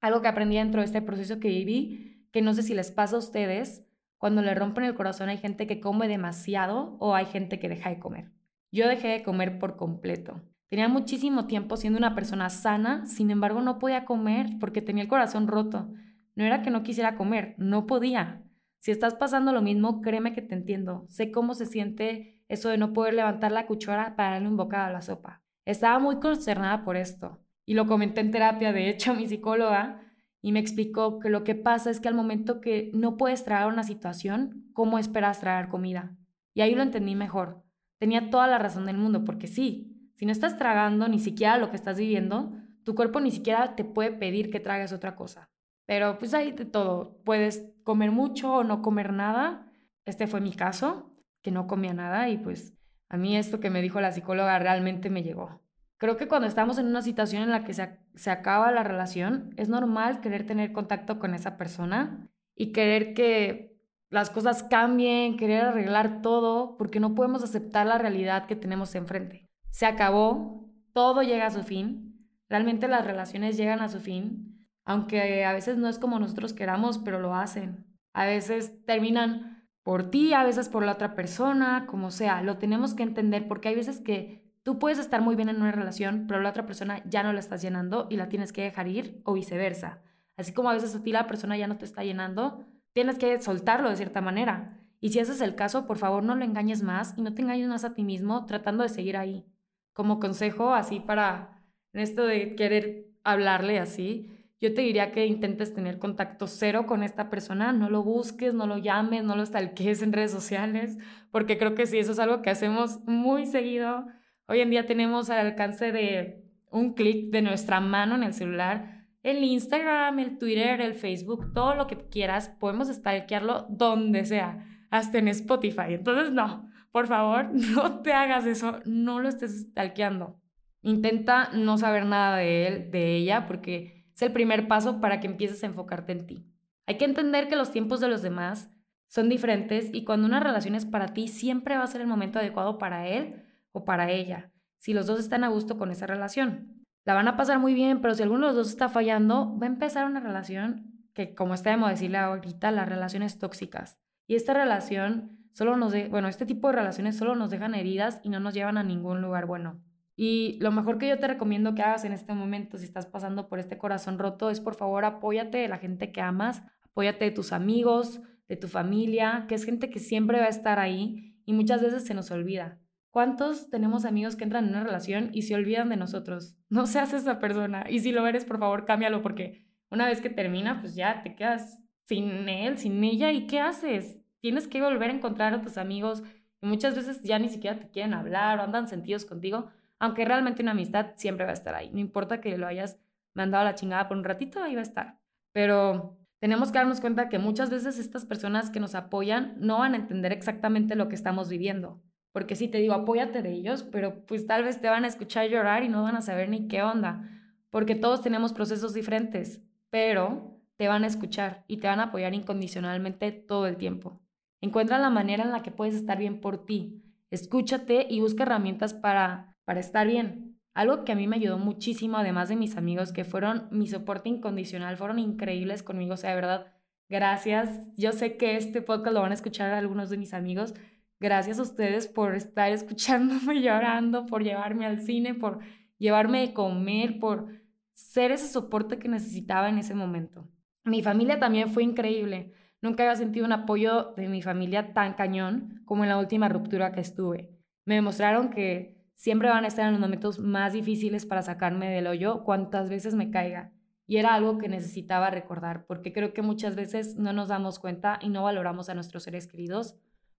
Algo 0.00 0.22
que 0.22 0.28
aprendí 0.28 0.56
dentro 0.56 0.80
de 0.80 0.86
este 0.86 1.02
proceso 1.02 1.40
que 1.40 1.48
viví, 1.48 2.28
que 2.32 2.42
no 2.42 2.54
sé 2.54 2.62
si 2.62 2.74
les 2.74 2.92
pasa 2.92 3.16
a 3.16 3.18
ustedes, 3.18 3.85
cuando 4.18 4.42
le 4.42 4.54
rompen 4.54 4.84
el 4.84 4.94
corazón 4.94 5.28
hay 5.28 5.38
gente 5.38 5.66
que 5.66 5.80
come 5.80 6.08
demasiado 6.08 6.96
o 7.00 7.14
hay 7.14 7.26
gente 7.26 7.58
que 7.58 7.68
deja 7.68 7.90
de 7.90 7.98
comer. 7.98 8.30
Yo 8.72 8.88
dejé 8.88 9.08
de 9.08 9.22
comer 9.22 9.58
por 9.58 9.76
completo. 9.76 10.42
Tenía 10.68 10.88
muchísimo 10.88 11.46
tiempo 11.46 11.76
siendo 11.76 11.98
una 11.98 12.14
persona 12.14 12.50
sana, 12.50 13.06
sin 13.06 13.30
embargo 13.30 13.60
no 13.60 13.78
podía 13.78 14.04
comer 14.04 14.58
porque 14.58 14.82
tenía 14.82 15.04
el 15.04 15.08
corazón 15.08 15.46
roto. 15.46 15.88
No 16.34 16.44
era 16.44 16.62
que 16.62 16.70
no 16.70 16.82
quisiera 16.82 17.16
comer, 17.16 17.54
no 17.58 17.86
podía. 17.86 18.42
Si 18.80 18.90
estás 18.90 19.14
pasando 19.14 19.52
lo 19.52 19.62
mismo, 19.62 20.00
créeme 20.00 20.32
que 20.32 20.42
te 20.42 20.54
entiendo. 20.54 21.06
Sé 21.08 21.30
cómo 21.30 21.54
se 21.54 21.66
siente 21.66 22.42
eso 22.48 22.68
de 22.68 22.78
no 22.78 22.92
poder 22.92 23.14
levantar 23.14 23.52
la 23.52 23.66
cuchara 23.66 24.16
para 24.16 24.32
darle 24.32 24.48
un 24.48 24.56
bocado 24.56 24.86
a 24.86 24.92
la 24.92 25.02
sopa. 25.02 25.42
Estaba 25.64 25.98
muy 25.98 26.20
consternada 26.20 26.84
por 26.84 26.96
esto. 26.96 27.40
Y 27.64 27.74
lo 27.74 27.86
comenté 27.86 28.20
en 28.20 28.30
terapia, 28.30 28.72
de 28.72 28.88
hecho, 28.88 29.10
a 29.12 29.14
mi 29.14 29.26
psicóloga, 29.26 30.00
y 30.46 30.52
me 30.52 30.60
explicó 30.60 31.18
que 31.18 31.28
lo 31.28 31.42
que 31.42 31.56
pasa 31.56 31.90
es 31.90 31.98
que 31.98 32.06
al 32.06 32.14
momento 32.14 32.60
que 32.60 32.92
no 32.94 33.16
puedes 33.16 33.42
traer 33.42 33.66
una 33.66 33.82
situación, 33.82 34.70
¿cómo 34.74 34.96
esperas 34.96 35.40
traer 35.40 35.66
comida? 35.66 36.16
Y 36.54 36.60
ahí 36.60 36.72
lo 36.76 36.84
entendí 36.84 37.16
mejor. 37.16 37.64
Tenía 37.98 38.30
toda 38.30 38.46
la 38.46 38.58
razón 38.58 38.86
del 38.86 38.96
mundo, 38.96 39.24
porque 39.24 39.48
sí, 39.48 40.08
si 40.14 40.24
no 40.24 40.30
estás 40.30 40.56
tragando 40.56 41.08
ni 41.08 41.18
siquiera 41.18 41.58
lo 41.58 41.70
que 41.70 41.74
estás 41.74 41.98
viviendo, 41.98 42.52
tu 42.84 42.94
cuerpo 42.94 43.18
ni 43.18 43.32
siquiera 43.32 43.74
te 43.74 43.84
puede 43.84 44.12
pedir 44.12 44.52
que 44.52 44.60
tragues 44.60 44.92
otra 44.92 45.16
cosa. 45.16 45.50
Pero 45.84 46.16
pues 46.16 46.32
hay 46.32 46.52
de 46.52 46.64
todo. 46.64 47.20
Puedes 47.24 47.64
comer 47.82 48.12
mucho 48.12 48.52
o 48.52 48.62
no 48.62 48.82
comer 48.82 49.12
nada. 49.12 49.72
Este 50.04 50.28
fue 50.28 50.40
mi 50.40 50.52
caso, 50.52 51.12
que 51.42 51.50
no 51.50 51.66
comía 51.66 51.92
nada 51.92 52.28
y 52.28 52.38
pues 52.38 52.72
a 53.08 53.16
mí 53.16 53.36
esto 53.36 53.58
que 53.58 53.70
me 53.70 53.82
dijo 53.82 54.00
la 54.00 54.12
psicóloga 54.12 54.56
realmente 54.60 55.10
me 55.10 55.24
llegó. 55.24 55.60
Creo 55.98 56.16
que 56.16 56.28
cuando 56.28 56.46
estamos 56.46 56.78
en 56.78 56.86
una 56.86 57.02
situación 57.02 57.42
en 57.42 57.50
la 57.50 57.64
que 57.64 57.74
se, 57.74 57.98
acaba 58.26 58.72
la 58.72 58.82
relación, 58.82 59.54
es 59.56 59.68
normal 59.68 60.20
querer 60.20 60.46
tener 60.46 60.72
contacto 60.72 61.18
con 61.18 61.34
esa 61.34 61.56
persona 61.56 62.28
y 62.54 62.72
querer 62.72 63.14
que 63.14 63.76
las 64.10 64.30
cosas 64.30 64.62
cambien, 64.62 65.36
querer 65.36 65.64
arreglar 65.64 66.22
todo, 66.22 66.76
porque 66.76 67.00
no 67.00 67.14
podemos 67.14 67.42
aceptar 67.42 67.86
la 67.86 67.98
realidad 67.98 68.46
que 68.46 68.56
tenemos 68.56 68.94
enfrente. 68.94 69.48
Se 69.70 69.86
acabó, 69.86 70.70
todo 70.92 71.22
llega 71.22 71.46
a 71.46 71.50
su 71.50 71.62
fin, 71.62 72.26
realmente 72.48 72.88
las 72.88 73.04
relaciones 73.04 73.56
llegan 73.56 73.80
a 73.80 73.88
su 73.88 74.00
fin, 74.00 74.66
aunque 74.84 75.44
a 75.44 75.52
veces 75.52 75.76
no 75.76 75.88
es 75.88 75.98
como 75.98 76.18
nosotros 76.18 76.52
queramos, 76.52 76.98
pero 76.98 77.18
lo 77.18 77.34
hacen. 77.34 77.84
A 78.14 78.24
veces 78.24 78.84
terminan 78.86 79.68
por 79.82 80.10
ti, 80.10 80.32
a 80.32 80.44
veces 80.44 80.68
por 80.68 80.84
la 80.84 80.92
otra 80.92 81.14
persona, 81.14 81.86
como 81.86 82.10
sea, 82.10 82.42
lo 82.42 82.58
tenemos 82.58 82.94
que 82.94 83.02
entender 83.02 83.46
porque 83.48 83.68
hay 83.68 83.74
veces 83.74 84.00
que 84.00 84.45
Tú 84.66 84.80
puedes 84.80 84.98
estar 84.98 85.20
muy 85.20 85.36
bien 85.36 85.48
en 85.48 85.62
una 85.62 85.70
relación, 85.70 86.24
pero 86.26 86.40
la 86.40 86.48
otra 86.48 86.66
persona 86.66 87.00
ya 87.08 87.22
no 87.22 87.32
la 87.32 87.38
estás 87.38 87.62
llenando 87.62 88.08
y 88.10 88.16
la 88.16 88.28
tienes 88.28 88.52
que 88.52 88.62
dejar 88.62 88.88
ir 88.88 89.20
o 89.22 89.34
viceversa. 89.34 90.02
Así 90.36 90.52
como 90.52 90.68
a 90.68 90.72
veces 90.72 90.92
a 90.96 91.04
ti 91.04 91.12
la 91.12 91.28
persona 91.28 91.56
ya 91.56 91.68
no 91.68 91.78
te 91.78 91.84
está 91.84 92.02
llenando, 92.02 92.64
tienes 92.92 93.16
que 93.16 93.40
soltarlo 93.40 93.88
de 93.88 93.94
cierta 93.94 94.20
manera. 94.20 94.80
Y 94.98 95.10
si 95.10 95.20
ese 95.20 95.34
es 95.34 95.40
el 95.40 95.54
caso, 95.54 95.86
por 95.86 95.98
favor 95.98 96.24
no 96.24 96.34
lo 96.34 96.44
engañes 96.44 96.82
más 96.82 97.16
y 97.16 97.22
no 97.22 97.32
te 97.32 97.42
engañes 97.42 97.68
más 97.68 97.84
a 97.84 97.94
ti 97.94 98.02
mismo 98.02 98.44
tratando 98.44 98.82
de 98.82 98.88
seguir 98.88 99.16
ahí. 99.16 99.46
Como 99.92 100.18
consejo, 100.18 100.74
así 100.74 100.98
para 100.98 101.62
en 101.92 102.00
esto 102.00 102.26
de 102.26 102.56
querer 102.56 103.06
hablarle 103.22 103.78
así, 103.78 104.32
yo 104.60 104.74
te 104.74 104.82
diría 104.82 105.12
que 105.12 105.26
intentes 105.26 105.74
tener 105.74 106.00
contacto 106.00 106.48
cero 106.48 106.86
con 106.88 107.04
esta 107.04 107.30
persona, 107.30 107.72
no 107.72 107.88
lo 107.88 108.02
busques, 108.02 108.52
no 108.52 108.66
lo 108.66 108.78
llames, 108.78 109.22
no 109.22 109.36
lo 109.36 109.46
stalkees 109.46 110.02
en 110.02 110.12
redes 110.12 110.32
sociales, 110.32 110.98
porque 111.30 111.56
creo 111.56 111.76
que 111.76 111.86
sí, 111.86 112.00
eso 112.00 112.10
es 112.10 112.18
algo 112.18 112.42
que 112.42 112.50
hacemos 112.50 112.98
muy 113.06 113.46
seguido 113.46 114.08
Hoy 114.48 114.60
en 114.60 114.70
día 114.70 114.86
tenemos 114.86 115.30
al 115.30 115.46
alcance 115.46 115.92
de 115.92 116.44
un 116.70 116.94
clic 116.94 117.30
de 117.30 117.42
nuestra 117.42 117.80
mano 117.80 118.14
en 118.14 118.22
el 118.22 118.34
celular 118.34 118.96
el 119.26 119.42
Instagram, 119.42 120.20
el 120.20 120.38
Twitter, 120.38 120.80
el 120.80 120.94
Facebook, 120.94 121.52
todo 121.52 121.74
lo 121.74 121.88
que 121.88 121.96
quieras, 121.96 122.48
podemos 122.60 122.86
stalkearlo 122.86 123.66
donde 123.68 124.24
sea, 124.24 124.64
hasta 124.88 125.18
en 125.18 125.26
Spotify. 125.26 125.94
Entonces, 125.94 126.32
no, 126.32 126.70
por 126.92 127.08
favor, 127.08 127.50
no 127.52 128.02
te 128.02 128.12
hagas 128.12 128.46
eso, 128.46 128.78
no 128.84 129.18
lo 129.18 129.28
estés 129.28 129.66
stalkeando. 129.70 130.40
Intenta 130.80 131.50
no 131.52 131.76
saber 131.76 132.06
nada 132.06 132.36
de 132.36 132.68
él, 132.68 132.90
de 132.92 133.16
ella, 133.16 133.48
porque 133.48 134.06
es 134.14 134.22
el 134.22 134.30
primer 134.30 134.68
paso 134.68 135.00
para 135.00 135.18
que 135.18 135.26
empieces 135.26 135.60
a 135.64 135.66
enfocarte 135.66 136.12
en 136.12 136.26
ti. 136.28 136.46
Hay 136.86 136.96
que 136.96 137.04
entender 137.04 137.48
que 137.48 137.56
los 137.56 137.72
tiempos 137.72 137.98
de 137.98 138.06
los 138.06 138.22
demás 138.22 138.70
son 139.08 139.28
diferentes 139.28 139.90
y 139.92 140.04
cuando 140.04 140.28
una 140.28 140.38
relación 140.38 140.76
es 140.76 140.86
para 140.86 141.08
ti, 141.08 141.26
siempre 141.26 141.76
va 141.76 141.82
a 141.82 141.88
ser 141.88 142.00
el 142.00 142.06
momento 142.06 142.38
adecuado 142.38 142.78
para 142.78 143.08
él 143.08 143.42
o 143.76 143.84
para 143.84 144.10
ella, 144.10 144.50
si 144.78 144.94
los 144.94 145.06
dos 145.06 145.20
están 145.20 145.44
a 145.44 145.48
gusto 145.48 145.76
con 145.76 145.90
esa 145.90 146.06
relación. 146.06 146.82
La 147.04 147.12
van 147.12 147.28
a 147.28 147.36
pasar 147.36 147.58
muy 147.58 147.74
bien, 147.74 148.00
pero 148.00 148.14
si 148.14 148.22
alguno 148.22 148.46
de 148.46 148.54
los 148.54 148.56
dos 148.56 148.68
está 148.70 148.88
fallando, 148.88 149.56
va 149.58 149.66
a 149.66 149.70
empezar 149.70 150.06
una 150.06 150.18
relación 150.18 151.08
que, 151.12 151.34
como 151.34 151.52
está 151.52 151.76
de 151.76 151.88
decirle 151.88 152.18
ahorita, 152.18 152.70
las 152.70 152.88
relaciones 152.88 153.38
tóxicas. 153.38 153.98
Y 154.26 154.34
esta 154.34 154.54
relación 154.54 155.38
solo 155.52 155.76
nos, 155.76 155.92
de, 155.92 156.08
bueno, 156.08 156.28
este 156.28 156.46
tipo 156.46 156.68
de 156.68 156.74
relaciones 156.74 157.16
solo 157.16 157.36
nos 157.36 157.50
dejan 157.50 157.74
heridas 157.74 158.20
y 158.24 158.30
no 158.30 158.40
nos 158.40 158.54
llevan 158.54 158.78
a 158.78 158.82
ningún 158.82 159.20
lugar 159.20 159.44
bueno. 159.46 159.82
Y 160.16 160.58
lo 160.60 160.72
mejor 160.72 160.96
que 160.96 161.08
yo 161.08 161.18
te 161.18 161.28
recomiendo 161.28 161.74
que 161.74 161.82
hagas 161.82 162.04
en 162.06 162.12
este 162.12 162.32
momento, 162.32 162.78
si 162.78 162.84
estás 162.84 163.04
pasando 163.04 163.48
por 163.48 163.58
este 163.58 163.76
corazón 163.76 164.18
roto, 164.18 164.48
es 164.48 164.60
por 164.60 164.74
favor 164.74 165.04
apóyate 165.04 165.58
de 165.58 165.68
la 165.68 165.76
gente 165.76 166.12
que 166.12 166.22
amas, 166.22 166.62
apóyate 166.82 167.26
de 167.26 167.30
tus 167.30 167.52
amigos, 167.52 168.22
de 168.48 168.56
tu 168.56 168.68
familia, 168.68 169.44
que 169.48 169.54
es 169.54 169.64
gente 169.64 169.90
que 169.90 169.98
siempre 169.98 170.40
va 170.40 170.46
a 170.46 170.50
estar 170.50 170.78
ahí 170.78 171.36
y 171.44 171.52
muchas 171.52 171.82
veces 171.82 172.04
se 172.06 172.14
nos 172.14 172.30
olvida. 172.30 172.78
¿Cuántos 173.16 173.70
tenemos 173.70 174.04
amigos 174.04 174.36
que 174.36 174.44
entran 174.44 174.66
en 174.66 174.72
una 174.72 174.84
relación 174.84 175.30
y 175.32 175.40
se 175.40 175.54
olvidan 175.54 175.88
de 175.88 175.96
nosotros? 175.96 176.54
No 176.68 176.86
seas 176.86 177.14
esa 177.14 177.38
persona. 177.38 177.86
Y 177.88 178.00
si 178.00 178.12
lo 178.12 178.26
eres, 178.26 178.44
por 178.44 178.58
favor, 178.58 178.84
cámbialo 178.84 179.22
porque 179.22 179.64
una 179.90 180.04
vez 180.04 180.20
que 180.20 180.28
termina, 180.28 180.82
pues 180.82 180.94
ya 180.94 181.22
te 181.22 181.34
quedas 181.34 181.80
sin 182.04 182.46
él, 182.46 182.76
sin 182.76 183.02
ella. 183.02 183.32
¿Y 183.32 183.46
qué 183.46 183.58
haces? 183.58 184.18
Tienes 184.42 184.68
que 184.68 184.82
volver 184.82 185.08
a 185.08 185.14
encontrar 185.14 185.54
a 185.54 185.62
tus 185.62 185.78
amigos 185.78 186.24
y 186.60 186.66
muchas 186.66 186.94
veces 186.94 187.22
ya 187.22 187.38
ni 187.38 187.48
siquiera 187.48 187.78
te 187.78 187.88
quieren 187.88 188.12
hablar 188.12 188.58
o 188.58 188.62
andan 188.64 188.86
sentidos 188.86 189.24
contigo, 189.24 189.70
aunque 189.98 190.26
realmente 190.26 190.60
una 190.60 190.72
amistad 190.72 191.12
siempre 191.16 191.46
va 191.46 191.52
a 191.52 191.54
estar 191.54 191.74
ahí. 191.74 191.88
No 191.94 192.00
importa 192.00 192.42
que 192.42 192.58
lo 192.58 192.66
hayas 192.66 192.98
mandado 193.32 193.62
a 193.62 193.64
la 193.64 193.76
chingada 193.76 194.08
por 194.08 194.18
un 194.18 194.24
ratito, 194.24 194.62
ahí 194.62 194.74
va 194.74 194.80
a 194.80 194.82
estar. 194.82 195.18
Pero 195.54 196.18
tenemos 196.38 196.70
que 196.70 196.80
darnos 196.80 197.00
cuenta 197.00 197.30
que 197.30 197.38
muchas 197.38 197.70
veces 197.70 197.98
estas 197.98 198.26
personas 198.26 198.68
que 198.68 198.80
nos 198.80 198.94
apoyan 198.94 199.54
no 199.58 199.78
van 199.78 199.94
a 199.94 199.96
entender 199.96 200.32
exactamente 200.32 200.96
lo 200.96 201.08
que 201.08 201.14
estamos 201.14 201.48
viviendo. 201.48 202.02
Porque 202.36 202.54
si 202.54 202.68
te 202.68 202.76
digo, 202.76 202.92
apóyate 202.92 203.40
de 203.40 203.50
ellos, 203.50 203.82
pero 203.82 204.26
pues 204.26 204.46
tal 204.46 204.62
vez 204.62 204.78
te 204.78 204.90
van 204.90 205.04
a 205.04 205.08
escuchar 205.08 205.48
llorar 205.48 205.84
y 205.84 205.88
no 205.88 206.02
van 206.02 206.16
a 206.16 206.20
saber 206.20 206.50
ni 206.50 206.68
qué 206.68 206.82
onda. 206.82 207.26
Porque 207.70 207.94
todos 207.94 208.20
tenemos 208.20 208.52
procesos 208.52 208.92
diferentes, 208.92 209.62
pero 209.88 210.60
te 210.76 210.86
van 210.86 211.04
a 211.04 211.06
escuchar 211.06 211.64
y 211.66 211.78
te 211.78 211.86
van 211.86 211.98
a 211.98 212.08
apoyar 212.08 212.34
incondicionalmente 212.34 213.32
todo 213.32 213.66
el 213.66 213.78
tiempo. 213.78 214.20
Encuentra 214.60 214.98
la 214.98 215.08
manera 215.08 215.44
en 215.44 215.50
la 215.50 215.62
que 215.62 215.70
puedes 215.70 215.94
estar 215.94 216.18
bien 216.18 216.42
por 216.42 216.66
ti. 216.66 217.02
Escúchate 217.30 218.06
y 218.06 218.20
busca 218.20 218.42
herramientas 218.42 218.92
para, 218.92 219.56
para 219.64 219.80
estar 219.80 220.06
bien. 220.06 220.60
Algo 220.74 221.06
que 221.06 221.12
a 221.12 221.16
mí 221.16 221.26
me 221.26 221.36
ayudó 221.36 221.56
muchísimo, 221.56 222.18
además 222.18 222.50
de 222.50 222.56
mis 222.56 222.76
amigos, 222.76 223.14
que 223.14 223.24
fueron 223.24 223.66
mi 223.70 223.86
soporte 223.86 224.28
incondicional, 224.28 224.98
fueron 224.98 225.18
increíbles 225.20 225.82
conmigo, 225.82 226.12
o 226.12 226.18
sea, 226.18 226.28
de 226.28 226.36
verdad, 226.36 226.66
gracias. 227.08 227.70
Yo 227.96 228.12
sé 228.12 228.36
que 228.36 228.58
este 228.58 228.82
podcast 228.82 229.14
lo 229.14 229.22
van 229.22 229.30
a 229.30 229.36
escuchar 229.36 229.72
algunos 229.72 230.10
de 230.10 230.18
mis 230.18 230.34
amigos. 230.34 230.74
Gracias 231.18 231.58
a 231.58 231.62
ustedes 231.62 232.08
por 232.08 232.34
estar 232.34 232.70
escuchándome 232.72 233.62
llorando, 233.62 234.26
por 234.26 234.42
llevarme 234.42 234.86
al 234.86 235.00
cine, 235.00 235.34
por 235.34 235.60
llevarme 235.98 236.40
de 236.40 236.52
comer, 236.52 237.18
por 237.18 237.48
ser 237.94 238.32
ese 238.32 238.48
soporte 238.48 238.98
que 238.98 239.08
necesitaba 239.08 239.68
en 239.70 239.78
ese 239.78 239.94
momento. 239.94 240.46
Mi 240.84 241.02
familia 241.02 241.38
también 241.38 241.70
fue 241.70 241.82
increíble. 241.82 242.52
Nunca 242.82 243.02
había 243.02 243.16
sentido 243.16 243.46
un 243.46 243.52
apoyo 243.52 244.12
de 244.16 244.28
mi 244.28 244.42
familia 244.42 244.92
tan 244.92 245.14
cañón 245.14 245.82
como 245.86 246.04
en 246.04 246.10
la 246.10 246.18
última 246.18 246.48
ruptura 246.48 246.92
que 246.92 247.00
estuve. 247.00 247.50
Me 247.86 247.94
demostraron 247.94 248.50
que 248.50 248.96
siempre 249.14 249.48
van 249.48 249.64
a 249.64 249.68
estar 249.68 249.86
en 249.86 249.92
los 249.92 250.00
momentos 250.00 250.38
más 250.38 250.74
difíciles 250.74 251.24
para 251.24 251.42
sacarme 251.42 251.88
del 251.90 252.06
hoyo 252.06 252.44
cuantas 252.44 252.90
veces 252.90 253.14
me 253.14 253.30
caiga. 253.30 253.72
Y 254.06 254.18
era 254.18 254.34
algo 254.34 254.58
que 254.58 254.68
necesitaba 254.68 255.30
recordar, 255.30 255.86
porque 255.86 256.12
creo 256.12 256.32
que 256.32 256.42
muchas 256.42 256.76
veces 256.76 257.16
no 257.16 257.32
nos 257.32 257.48
damos 257.48 257.78
cuenta 257.78 258.18
y 258.22 258.28
no 258.28 258.44
valoramos 258.44 258.88
a 258.88 258.94
nuestros 258.94 259.24
seres 259.24 259.48
queridos, 259.48 259.96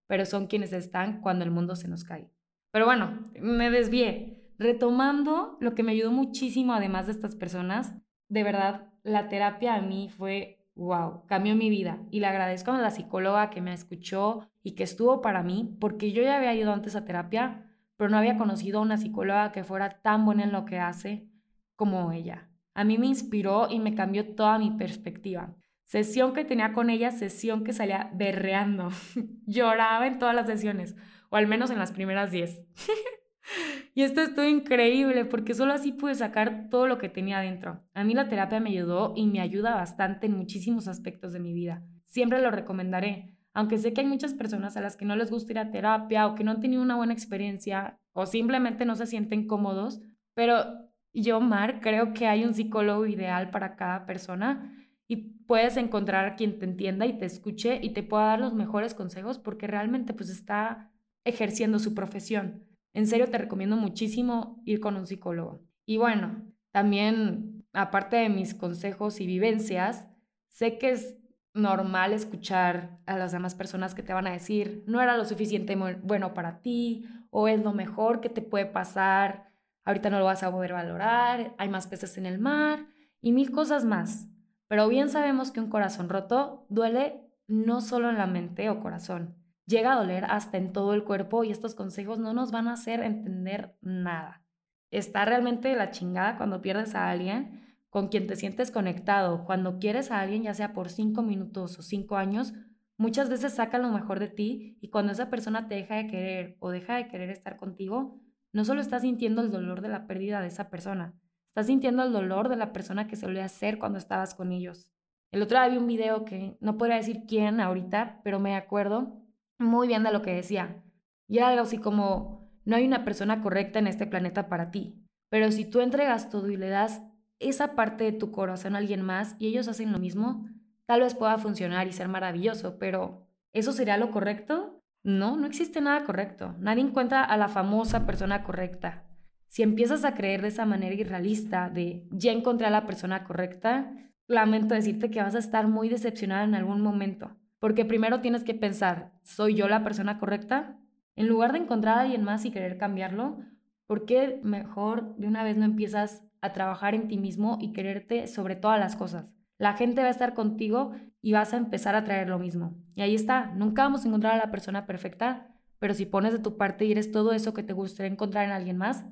pero 0.07 0.25
son 0.25 0.47
quienes 0.47 0.73
están 0.73 1.21
cuando 1.21 1.45
el 1.45 1.51
mundo 1.51 1.75
se 1.75 1.87
nos 1.87 2.03
cae. 2.03 2.29
Pero 2.71 2.85
bueno, 2.85 3.23
me 3.39 3.69
desvié. 3.69 4.43
Retomando 4.57 5.57
lo 5.61 5.75
que 5.75 5.83
me 5.83 5.91
ayudó 5.91 6.11
muchísimo, 6.11 6.73
además 6.73 7.05
de 7.05 7.11
estas 7.11 7.35
personas, 7.35 7.95
de 8.27 8.43
verdad, 8.43 8.89
la 9.03 9.29
terapia 9.29 9.75
a 9.75 9.81
mí 9.81 10.09
fue, 10.09 10.67
wow, 10.75 11.25
cambió 11.27 11.55
mi 11.55 11.69
vida. 11.69 11.99
Y 12.11 12.19
le 12.19 12.27
agradezco 12.27 12.71
a 12.71 12.81
la 12.81 12.91
psicóloga 12.91 13.49
que 13.49 13.61
me 13.61 13.73
escuchó 13.73 14.49
y 14.63 14.71
que 14.71 14.83
estuvo 14.83 15.21
para 15.21 15.43
mí, 15.43 15.77
porque 15.79 16.11
yo 16.11 16.23
ya 16.23 16.37
había 16.37 16.55
ido 16.55 16.73
antes 16.73 16.95
a 16.95 17.05
terapia, 17.05 17.71
pero 17.97 18.09
no 18.09 18.17
había 18.17 18.37
conocido 18.37 18.79
a 18.79 18.83
una 18.83 18.97
psicóloga 18.97 19.51
que 19.51 19.63
fuera 19.63 20.01
tan 20.01 20.25
buena 20.25 20.43
en 20.43 20.51
lo 20.51 20.65
que 20.65 20.79
hace 20.79 21.27
como 21.75 22.11
ella. 22.11 22.49
A 22.73 22.83
mí 22.83 22.97
me 22.97 23.07
inspiró 23.07 23.67
y 23.69 23.79
me 23.79 23.95
cambió 23.95 24.35
toda 24.35 24.59
mi 24.59 24.71
perspectiva. 24.71 25.55
Sesión 25.87 26.33
que 26.33 26.45
tenía 26.45 26.73
con 26.73 26.91
ella, 26.91 27.09
sesión 27.09 27.63
que 27.63 27.73
salía 27.73 28.11
berreando. 28.13 28.89
Lloraba 29.47 30.05
en 30.05 30.19
todas 30.19 30.35
las 30.35 30.45
sesiones, 30.45 30.95
o 31.29 31.35
al 31.35 31.47
menos 31.47 31.71
en 31.71 31.79
las 31.79 31.91
primeras 31.91 32.29
10. 32.29 32.61
y 33.95 34.03
esto 34.03 34.21
estuvo 34.21 34.45
increíble 34.45 35.25
porque 35.25 35.55
solo 35.55 35.73
así 35.73 35.93
pude 35.93 36.13
sacar 36.13 36.69
todo 36.69 36.87
lo 36.87 36.99
que 36.99 37.09
tenía 37.09 37.39
adentro. 37.39 37.83
A 37.95 38.03
mí 38.03 38.13
la 38.13 38.29
terapia 38.29 38.59
me 38.59 38.69
ayudó 38.69 39.13
y 39.15 39.25
me 39.25 39.41
ayuda 39.41 39.73
bastante 39.73 40.27
en 40.27 40.37
muchísimos 40.37 40.87
aspectos 40.87 41.33
de 41.33 41.39
mi 41.39 41.53
vida. 41.53 41.83
Siempre 42.05 42.41
lo 42.41 42.51
recomendaré 42.51 43.37
aunque 43.57 43.79
sé 43.79 43.91
que 43.91 44.01
hay 44.01 44.07
muchas 44.07 44.35
personas 44.35 44.77
a 44.77 44.81
las 44.81 44.97
que 44.97 45.05
no 45.05 45.15
les 45.15 45.31
gusta 45.31 45.51
ir 45.51 45.57
a 45.57 45.71
terapia 45.71 46.27
o 46.27 46.35
que 46.35 46.43
no 46.43 46.51
han 46.51 46.59
tenido 46.59 46.79
una 46.83 46.95
buena 46.95 47.13
experiencia 47.13 47.99
o 48.13 48.27
simplemente 48.27 48.85
no 48.85 48.95
se 48.95 49.07
sienten 49.07 49.47
cómodos, 49.47 49.99
pero 50.35 50.91
yo, 51.11 51.41
Mar, 51.41 51.79
creo 51.81 52.13
que 52.13 52.27
hay 52.27 52.45
un 52.45 52.53
psicólogo 52.53 53.07
ideal 53.07 53.49
para 53.49 53.75
cada 53.75 54.05
persona 54.05 54.76
y 55.07 55.15
puedes 55.45 55.77
encontrar 55.77 56.25
a 56.25 56.35
quien 56.35 56.59
te 56.59 56.65
entienda 56.65 57.05
y 57.05 57.17
te 57.17 57.25
escuche 57.25 57.79
y 57.81 57.91
te 57.91 58.03
pueda 58.03 58.25
dar 58.25 58.39
los 58.39 58.53
mejores 58.53 58.93
consejos 58.93 59.39
porque 59.39 59.67
realmente 59.67 60.13
pues 60.13 60.29
está 60.29 60.91
ejerciendo 61.23 61.79
su 61.79 61.93
profesión. 61.93 62.65
En 62.93 63.07
serio 63.07 63.29
te 63.29 63.37
recomiendo 63.37 63.77
muchísimo 63.77 64.61
ir 64.65 64.79
con 64.79 64.95
un 64.95 65.07
psicólogo. 65.07 65.61
Y 65.85 65.97
bueno, 65.97 66.43
también 66.71 67.65
aparte 67.73 68.17
de 68.17 68.29
mis 68.29 68.53
consejos 68.53 69.21
y 69.21 69.27
vivencias, 69.27 70.07
sé 70.49 70.77
que 70.77 70.91
es 70.91 71.17
normal 71.53 72.13
escuchar 72.13 72.99
a 73.05 73.17
las 73.17 73.31
demás 73.31 73.55
personas 73.55 73.95
que 73.95 74.03
te 74.03 74.13
van 74.13 74.27
a 74.27 74.31
decir, 74.31 74.83
no 74.87 75.01
era 75.01 75.17
lo 75.17 75.25
suficiente 75.25 75.75
bueno 75.75 76.33
para 76.33 76.61
ti, 76.61 77.05
o 77.29 77.47
es 77.47 77.61
lo 77.61 77.73
mejor 77.73 78.21
que 78.21 78.29
te 78.29 78.41
puede 78.41 78.65
pasar, 78.65 79.47
ahorita 79.83 80.09
no 80.09 80.19
lo 80.19 80.25
vas 80.25 80.43
a 80.43 80.51
poder 80.51 80.73
valorar, 80.73 81.55
hay 81.57 81.69
más 81.69 81.87
peces 81.87 82.17
en 82.17 82.25
el 82.25 82.39
mar, 82.39 82.85
y 83.21 83.31
mil 83.31 83.51
cosas 83.51 83.85
más. 83.85 84.27
Pero 84.67 84.87
bien 84.87 85.09
sabemos 85.09 85.51
que 85.51 85.59
un 85.59 85.69
corazón 85.69 86.09
roto 86.09 86.65
duele 86.69 87.21
no 87.47 87.81
solo 87.81 88.09
en 88.09 88.17
la 88.17 88.27
mente 88.27 88.69
o 88.69 88.81
corazón, 88.81 89.35
llega 89.65 89.93
a 89.93 89.97
doler 89.97 90.25
hasta 90.25 90.57
en 90.57 90.73
todo 90.73 90.93
el 90.93 91.03
cuerpo 91.03 91.43
y 91.43 91.51
estos 91.51 91.75
consejos 91.75 92.19
no 92.19 92.33
nos 92.33 92.51
van 92.51 92.67
a 92.67 92.73
hacer 92.73 93.01
entender 93.01 93.75
nada. 93.81 94.43
Está 94.91 95.25
realmente 95.25 95.75
la 95.75 95.91
chingada 95.91 96.37
cuando 96.37 96.61
pierdes 96.61 96.95
a 96.95 97.09
alguien 97.09 97.67
con 97.89 98.09
quien 98.09 98.27
te 98.27 98.35
sientes 98.35 98.69
conectado, 98.69 99.45
cuando 99.45 99.79
quieres 99.79 100.11
a 100.11 100.19
alguien, 100.19 100.43
ya 100.43 100.53
sea 100.53 100.73
por 100.73 100.89
cinco 100.89 101.23
minutos 101.23 101.79
o 101.79 101.81
cinco 101.81 102.17
años, 102.17 102.53
muchas 102.97 103.29
veces 103.29 103.53
saca 103.53 103.79
lo 103.79 103.89
mejor 103.89 104.19
de 104.19 104.27
ti 104.27 104.77
y 104.81 104.89
cuando 104.89 105.13
esa 105.13 105.29
persona 105.29 105.67
te 105.67 105.75
deja 105.75 105.95
de 105.95 106.07
querer 106.07 106.57
o 106.59 106.69
deja 106.69 106.95
de 106.97 107.07
querer 107.07 107.29
estar 107.29 107.57
contigo, 107.57 108.21
no 108.51 108.65
solo 108.65 108.81
estás 108.81 109.03
sintiendo 109.03 109.41
el 109.41 109.51
dolor 109.51 109.81
de 109.81 109.89
la 109.89 110.05
pérdida 110.05 110.41
de 110.41 110.47
esa 110.47 110.69
persona, 110.69 111.13
estás 111.57 111.65
sintiendo 111.65 112.03
el 112.03 112.13
dolor 112.13 112.49
de 112.49 112.55
la 112.55 112.71
persona 112.71 113.07
que 113.07 113.15
solía 113.15 113.49
ser 113.49 113.79
cuando 113.79 113.97
estabas 113.97 114.35
con 114.35 114.51
ellos. 114.51 114.91
El 115.31 115.41
otro 115.41 115.57
día 115.57 115.69
vi 115.69 115.77
un 115.77 115.87
video 115.87 116.23
que 116.23 116.55
no 116.59 116.77
podría 116.77 116.97
decir 116.97 117.23
quién 117.27 117.59
ahorita, 117.59 118.21
pero 118.23 118.39
me 118.39 118.55
acuerdo 118.55 119.23
muy 119.57 119.87
bien 119.87 120.03
de 120.03 120.11
lo 120.11 120.21
que 120.21 120.35
decía. 120.35 120.83
Y 121.27 121.39
era 121.39 121.47
algo 121.47 121.63
así 121.63 121.79
como, 121.79 122.47
no 122.63 122.75
hay 122.75 122.85
una 122.85 123.03
persona 123.03 123.41
correcta 123.41 123.79
en 123.79 123.87
este 123.87 124.05
planeta 124.05 124.49
para 124.49 124.69
ti, 124.69 125.03
pero 125.29 125.51
si 125.51 125.65
tú 125.65 125.81
entregas 125.81 126.29
todo 126.29 126.47
y 126.51 126.57
le 126.57 126.69
das 126.69 127.01
esa 127.39 127.73
parte 127.73 128.03
de 128.03 128.11
tu 128.11 128.29
corazón 128.29 128.75
a 128.75 128.77
alguien 128.77 129.01
más 129.01 129.35
y 129.39 129.47
ellos 129.47 129.67
hacen 129.67 129.91
lo 129.91 129.97
mismo, 129.97 130.47
tal 130.85 131.01
vez 131.01 131.15
pueda 131.15 131.39
funcionar 131.39 131.87
y 131.87 131.91
ser 131.91 132.07
maravilloso, 132.07 132.77
pero 132.77 133.25
¿eso 133.51 133.71
sería 133.71 133.97
lo 133.97 134.11
correcto? 134.11 134.83
No, 135.01 135.37
no 135.37 135.47
existe 135.47 135.81
nada 135.81 136.03
correcto. 136.03 136.53
Nadie 136.59 136.83
encuentra 136.83 137.23
a 137.23 137.35
la 137.35 137.47
famosa 137.47 138.05
persona 138.05 138.43
correcta. 138.43 139.06
Si 139.47 139.63
empiezas 139.63 140.03
a 140.03 140.13
creer 140.13 140.41
de 140.41 140.49
esa 140.49 140.65
manera 140.65 140.95
irrealista 140.95 141.69
de 141.69 142.07
ya 142.11 142.31
encontré 142.31 142.67
a 142.67 142.71
la 142.71 142.85
persona 142.85 143.23
correcta, 143.23 143.93
lamento 144.27 144.75
decirte 144.75 145.09
que 145.09 145.21
vas 145.21 145.35
a 145.35 145.39
estar 145.39 145.67
muy 145.67 145.89
decepcionada 145.89 146.43
en 146.43 146.55
algún 146.55 146.81
momento. 146.81 147.31
Porque 147.59 147.85
primero 147.85 148.21
tienes 148.21 148.43
que 148.43 148.53
pensar, 148.53 149.13
¿soy 149.23 149.55
yo 149.55 149.67
la 149.67 149.83
persona 149.83 150.19
correcta? 150.19 150.77
En 151.15 151.27
lugar 151.27 151.53
de 151.53 151.59
encontrar 151.59 151.97
a 151.97 152.01
alguien 152.01 152.23
más 152.23 152.45
y 152.45 152.51
querer 152.51 152.77
cambiarlo, 152.77 153.39
¿por 153.87 154.05
qué 154.05 154.39
mejor 154.43 155.15
de 155.15 155.27
una 155.27 155.43
vez 155.43 155.57
no 155.57 155.65
empiezas 155.65 156.27
a 156.41 156.53
trabajar 156.53 156.95
en 156.95 157.07
ti 157.07 157.17
mismo 157.17 157.57
y 157.61 157.73
quererte 157.73 158.27
sobre 158.27 158.55
todas 158.55 158.79
las 158.79 158.95
cosas. 158.95 159.33
La 159.57 159.73
gente 159.73 160.01
va 160.01 160.07
a 160.07 160.11
estar 160.11 160.33
contigo 160.33 160.91
y 161.21 161.33
vas 161.33 161.53
a 161.53 161.57
empezar 161.57 161.95
a 161.95 162.03
traer 162.03 162.29
lo 162.29 162.39
mismo. 162.39 162.75
Y 162.95 163.01
ahí 163.01 163.15
está, 163.15 163.47
nunca 163.55 163.83
vamos 163.83 164.05
a 164.05 164.07
encontrar 164.07 164.33
a 164.33 164.45
la 164.45 164.51
persona 164.51 164.85
perfecta, 164.85 165.47
pero 165.79 165.93
si 165.93 166.05
pones 166.05 166.33
de 166.33 166.39
tu 166.39 166.57
parte 166.57 166.85
y 166.85 166.91
eres 166.91 167.11
todo 167.11 167.33
eso 167.33 167.53
que 167.53 167.63
te 167.63 167.73
gustaría 167.73 168.11
encontrar 168.11 168.45
en 168.45 168.51
alguien 168.51 168.77
más, 168.77 169.05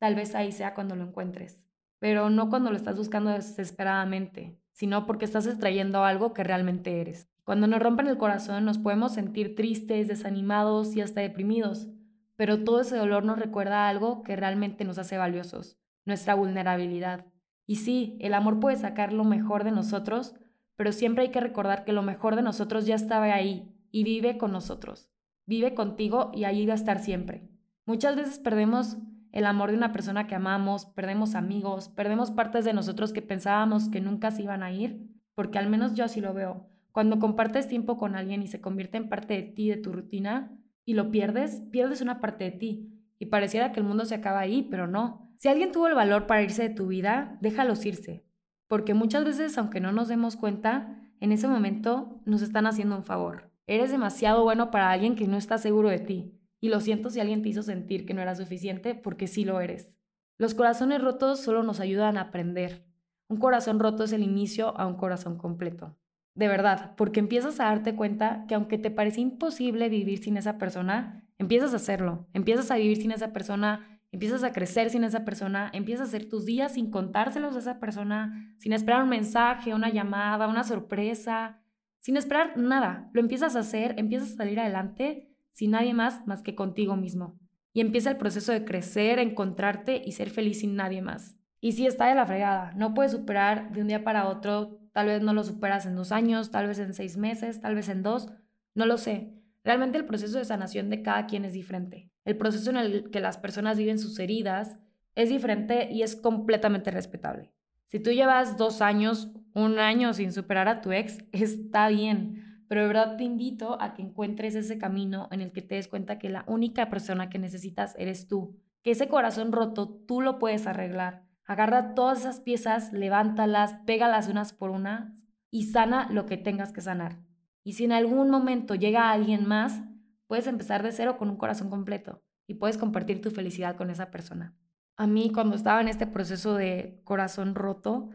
tal 0.00 0.16
vez 0.16 0.34
ahí 0.34 0.50
sea 0.50 0.74
cuando 0.74 0.96
lo 0.96 1.04
encuentres. 1.04 1.62
Pero 2.00 2.28
no 2.30 2.50
cuando 2.50 2.70
lo 2.70 2.76
estás 2.76 2.96
buscando 2.96 3.30
desesperadamente, 3.30 4.58
sino 4.72 5.06
porque 5.06 5.26
estás 5.26 5.46
extrayendo 5.46 6.02
algo 6.02 6.32
que 6.32 6.42
realmente 6.42 7.00
eres. 7.00 7.28
Cuando 7.44 7.68
nos 7.68 7.80
rompen 7.80 8.08
el 8.08 8.18
corazón 8.18 8.64
nos 8.64 8.78
podemos 8.78 9.12
sentir 9.12 9.54
tristes, 9.54 10.08
desanimados 10.08 10.96
y 10.96 11.02
hasta 11.02 11.20
deprimidos, 11.20 11.86
pero 12.34 12.64
todo 12.64 12.80
ese 12.80 12.96
dolor 12.96 13.24
nos 13.24 13.38
recuerda 13.38 13.88
algo 13.88 14.24
que 14.24 14.34
realmente 14.34 14.84
nos 14.84 14.98
hace 14.98 15.16
valiosos 15.16 15.76
nuestra 16.06 16.34
vulnerabilidad. 16.34 17.26
Y 17.66 17.76
sí, 17.76 18.16
el 18.20 18.34
amor 18.34 18.58
puede 18.60 18.76
sacar 18.76 19.12
lo 19.12 19.24
mejor 19.24 19.64
de 19.64 19.70
nosotros, 19.70 20.34
pero 20.76 20.92
siempre 20.92 21.24
hay 21.24 21.30
que 21.30 21.40
recordar 21.40 21.84
que 21.84 21.92
lo 21.92 22.02
mejor 22.02 22.36
de 22.36 22.42
nosotros 22.42 22.86
ya 22.86 22.94
estaba 22.94 23.26
ahí 23.26 23.72
y 23.92 24.04
vive 24.04 24.38
con 24.38 24.52
nosotros. 24.52 25.10
Vive 25.46 25.74
contigo 25.74 26.30
y 26.34 26.44
ahí 26.44 26.66
va 26.66 26.72
a 26.72 26.76
estar 26.76 26.98
siempre. 26.98 27.48
Muchas 27.86 28.16
veces 28.16 28.38
perdemos 28.38 28.96
el 29.32 29.46
amor 29.46 29.70
de 29.70 29.76
una 29.76 29.92
persona 29.92 30.26
que 30.26 30.34
amamos, 30.34 30.86
perdemos 30.86 31.34
amigos, 31.34 31.88
perdemos 31.88 32.30
partes 32.30 32.64
de 32.64 32.72
nosotros 32.72 33.12
que 33.12 33.22
pensábamos 33.22 33.88
que 33.88 34.00
nunca 34.00 34.30
se 34.30 34.42
iban 34.42 34.62
a 34.62 34.72
ir, 34.72 35.06
porque 35.34 35.58
al 35.58 35.68
menos 35.68 35.94
yo 35.94 36.04
así 36.04 36.20
lo 36.20 36.34
veo. 36.34 36.68
Cuando 36.92 37.18
compartes 37.18 37.68
tiempo 37.68 37.96
con 37.96 38.16
alguien 38.16 38.42
y 38.42 38.48
se 38.48 38.60
convierte 38.60 38.96
en 38.96 39.08
parte 39.08 39.34
de 39.34 39.42
ti, 39.42 39.68
de 39.68 39.76
tu 39.76 39.92
rutina, 39.92 40.56
y 40.84 40.94
lo 40.94 41.10
pierdes, 41.10 41.62
pierdes 41.70 42.00
una 42.00 42.20
parte 42.20 42.44
de 42.44 42.50
ti. 42.50 42.88
Y 43.18 43.26
pareciera 43.26 43.70
que 43.70 43.80
el 43.80 43.86
mundo 43.86 44.04
se 44.04 44.16
acaba 44.16 44.40
ahí, 44.40 44.66
pero 44.70 44.86
no. 44.86 45.30
Si 45.36 45.48
alguien 45.48 45.72
tuvo 45.72 45.86
el 45.86 45.94
valor 45.94 46.26
para 46.26 46.42
irse 46.42 46.62
de 46.62 46.74
tu 46.74 46.88
vida, 46.88 47.38
déjalos 47.40 47.86
irse. 47.86 48.24
Porque 48.66 48.94
muchas 48.94 49.24
veces, 49.24 49.56
aunque 49.58 49.80
no 49.80 49.92
nos 49.92 50.08
demos 50.08 50.36
cuenta, 50.36 51.00
en 51.20 51.32
ese 51.32 51.46
momento 51.46 52.20
nos 52.24 52.42
están 52.42 52.66
haciendo 52.66 52.96
un 52.96 53.04
favor. 53.04 53.50
Eres 53.66 53.92
demasiado 53.92 54.42
bueno 54.42 54.70
para 54.70 54.90
alguien 54.90 55.14
que 55.14 55.28
no 55.28 55.36
está 55.36 55.58
seguro 55.58 55.90
de 55.90 56.00
ti. 56.00 56.39
Y 56.60 56.68
lo 56.68 56.80
siento 56.80 57.10
si 57.10 57.20
alguien 57.20 57.42
te 57.42 57.48
hizo 57.48 57.62
sentir 57.62 58.04
que 58.06 58.14
no 58.14 58.20
era 58.20 58.34
suficiente, 58.34 58.94
porque 58.94 59.26
sí 59.26 59.44
lo 59.44 59.60
eres. 59.60 59.96
Los 60.36 60.54
corazones 60.54 61.02
rotos 61.02 61.40
solo 61.40 61.62
nos 61.62 61.80
ayudan 61.80 62.16
a 62.16 62.22
aprender. 62.22 62.86
Un 63.28 63.38
corazón 63.38 63.78
roto 63.78 64.04
es 64.04 64.12
el 64.12 64.22
inicio 64.22 64.76
a 64.78 64.86
un 64.86 64.96
corazón 64.96 65.38
completo. 65.38 65.96
De 66.34 66.48
verdad, 66.48 66.94
porque 66.96 67.20
empiezas 67.20 67.60
a 67.60 67.64
darte 67.64 67.94
cuenta 67.94 68.44
que 68.48 68.54
aunque 68.54 68.78
te 68.78 68.90
parece 68.90 69.20
imposible 69.20 69.88
vivir 69.88 70.22
sin 70.22 70.36
esa 70.36 70.58
persona, 70.58 71.26
empiezas 71.38 71.72
a 71.72 71.76
hacerlo. 71.76 72.28
Empiezas 72.32 72.70
a 72.70 72.76
vivir 72.76 72.96
sin 72.96 73.12
esa 73.12 73.32
persona, 73.32 74.00
empiezas 74.12 74.42
a 74.44 74.52
crecer 74.52 74.90
sin 74.90 75.04
esa 75.04 75.24
persona, 75.24 75.70
empiezas 75.72 76.06
a 76.06 76.08
hacer 76.08 76.28
tus 76.28 76.44
días 76.44 76.74
sin 76.74 76.90
contárselos 76.90 77.56
a 77.56 77.60
esa 77.60 77.80
persona, 77.80 78.54
sin 78.58 78.72
esperar 78.72 79.02
un 79.02 79.10
mensaje, 79.10 79.74
una 79.74 79.90
llamada, 79.90 80.48
una 80.48 80.64
sorpresa, 80.64 81.60
sin 81.98 82.16
esperar 82.16 82.56
nada. 82.56 83.10
Lo 83.12 83.20
empiezas 83.20 83.56
a 83.56 83.60
hacer, 83.60 83.94
empiezas 83.98 84.32
a 84.32 84.36
salir 84.36 84.58
adelante 84.60 85.30
sin 85.60 85.72
nadie 85.72 85.92
más 85.92 86.26
más 86.26 86.42
que 86.42 86.54
contigo 86.54 86.96
mismo. 86.96 87.38
Y 87.74 87.82
empieza 87.82 88.08
el 88.08 88.16
proceso 88.16 88.50
de 88.50 88.64
crecer, 88.64 89.18
encontrarte 89.18 90.00
y 90.02 90.12
ser 90.12 90.30
feliz 90.30 90.60
sin 90.60 90.74
nadie 90.74 91.02
más. 91.02 91.36
Y 91.60 91.72
si 91.72 91.86
está 91.86 92.06
de 92.06 92.14
la 92.14 92.24
fregada, 92.24 92.72
no 92.76 92.94
puedes 92.94 93.12
superar 93.12 93.70
de 93.70 93.82
un 93.82 93.88
día 93.88 94.02
para 94.02 94.26
otro, 94.26 94.80
tal 94.94 95.08
vez 95.08 95.20
no 95.20 95.34
lo 95.34 95.44
superas 95.44 95.84
en 95.84 95.96
dos 95.96 96.12
años, 96.12 96.50
tal 96.50 96.66
vez 96.66 96.78
en 96.78 96.94
seis 96.94 97.18
meses, 97.18 97.60
tal 97.60 97.74
vez 97.74 97.90
en 97.90 98.02
dos, 98.02 98.28
no 98.74 98.86
lo 98.86 98.96
sé. 98.96 99.34
Realmente 99.62 99.98
el 99.98 100.06
proceso 100.06 100.38
de 100.38 100.46
sanación 100.46 100.88
de 100.88 101.02
cada 101.02 101.26
quien 101.26 101.44
es 101.44 101.52
diferente. 101.52 102.10
El 102.24 102.38
proceso 102.38 102.70
en 102.70 102.78
el 102.78 103.10
que 103.10 103.20
las 103.20 103.36
personas 103.36 103.76
viven 103.76 103.98
sus 103.98 104.18
heridas 104.18 104.78
es 105.14 105.28
diferente 105.28 105.90
y 105.92 106.00
es 106.00 106.16
completamente 106.16 106.90
respetable. 106.90 107.52
Si 107.88 108.00
tú 108.00 108.12
llevas 108.12 108.56
dos 108.56 108.80
años, 108.80 109.30
un 109.52 109.78
año 109.78 110.14
sin 110.14 110.32
superar 110.32 110.68
a 110.68 110.80
tu 110.80 110.90
ex, 110.90 111.18
está 111.32 111.88
bien 111.88 112.49
pero 112.70 112.82
de 112.82 112.86
verdad 112.86 113.16
te 113.16 113.24
invito 113.24 113.82
a 113.82 113.94
que 113.94 114.02
encuentres 114.02 114.54
ese 114.54 114.78
camino 114.78 115.26
en 115.32 115.40
el 115.40 115.50
que 115.50 115.60
te 115.60 115.74
des 115.74 115.88
cuenta 115.88 116.20
que 116.20 116.28
la 116.28 116.44
única 116.46 116.88
persona 116.88 117.28
que 117.28 117.40
necesitas 117.40 117.96
eres 117.98 118.28
tú, 118.28 118.60
que 118.84 118.92
ese 118.92 119.08
corazón 119.08 119.50
roto 119.50 119.88
tú 119.88 120.20
lo 120.20 120.38
puedes 120.38 120.68
arreglar. 120.68 121.24
Agarra 121.44 121.96
todas 121.96 122.20
esas 122.20 122.38
piezas, 122.38 122.92
levántalas, 122.92 123.74
pégalas 123.86 124.28
unas 124.28 124.52
por 124.52 124.70
unas 124.70 125.10
y 125.50 125.64
sana 125.64 126.08
lo 126.12 126.26
que 126.26 126.36
tengas 126.36 126.70
que 126.70 126.80
sanar. 126.80 127.18
Y 127.64 127.72
si 127.72 127.86
en 127.86 127.90
algún 127.90 128.30
momento 128.30 128.76
llega 128.76 129.10
alguien 129.10 129.48
más, 129.48 129.82
puedes 130.28 130.46
empezar 130.46 130.84
de 130.84 130.92
cero 130.92 131.18
con 131.18 131.28
un 131.28 131.38
corazón 131.38 131.70
completo 131.70 132.22
y 132.46 132.54
puedes 132.54 132.78
compartir 132.78 133.20
tu 133.20 133.32
felicidad 133.32 133.74
con 133.74 133.90
esa 133.90 134.12
persona. 134.12 134.54
A 134.96 135.08
mí 135.08 135.32
cuando 135.34 135.56
estaba 135.56 135.80
en 135.80 135.88
este 135.88 136.06
proceso 136.06 136.54
de 136.54 137.00
corazón 137.02 137.56
roto, 137.56 138.10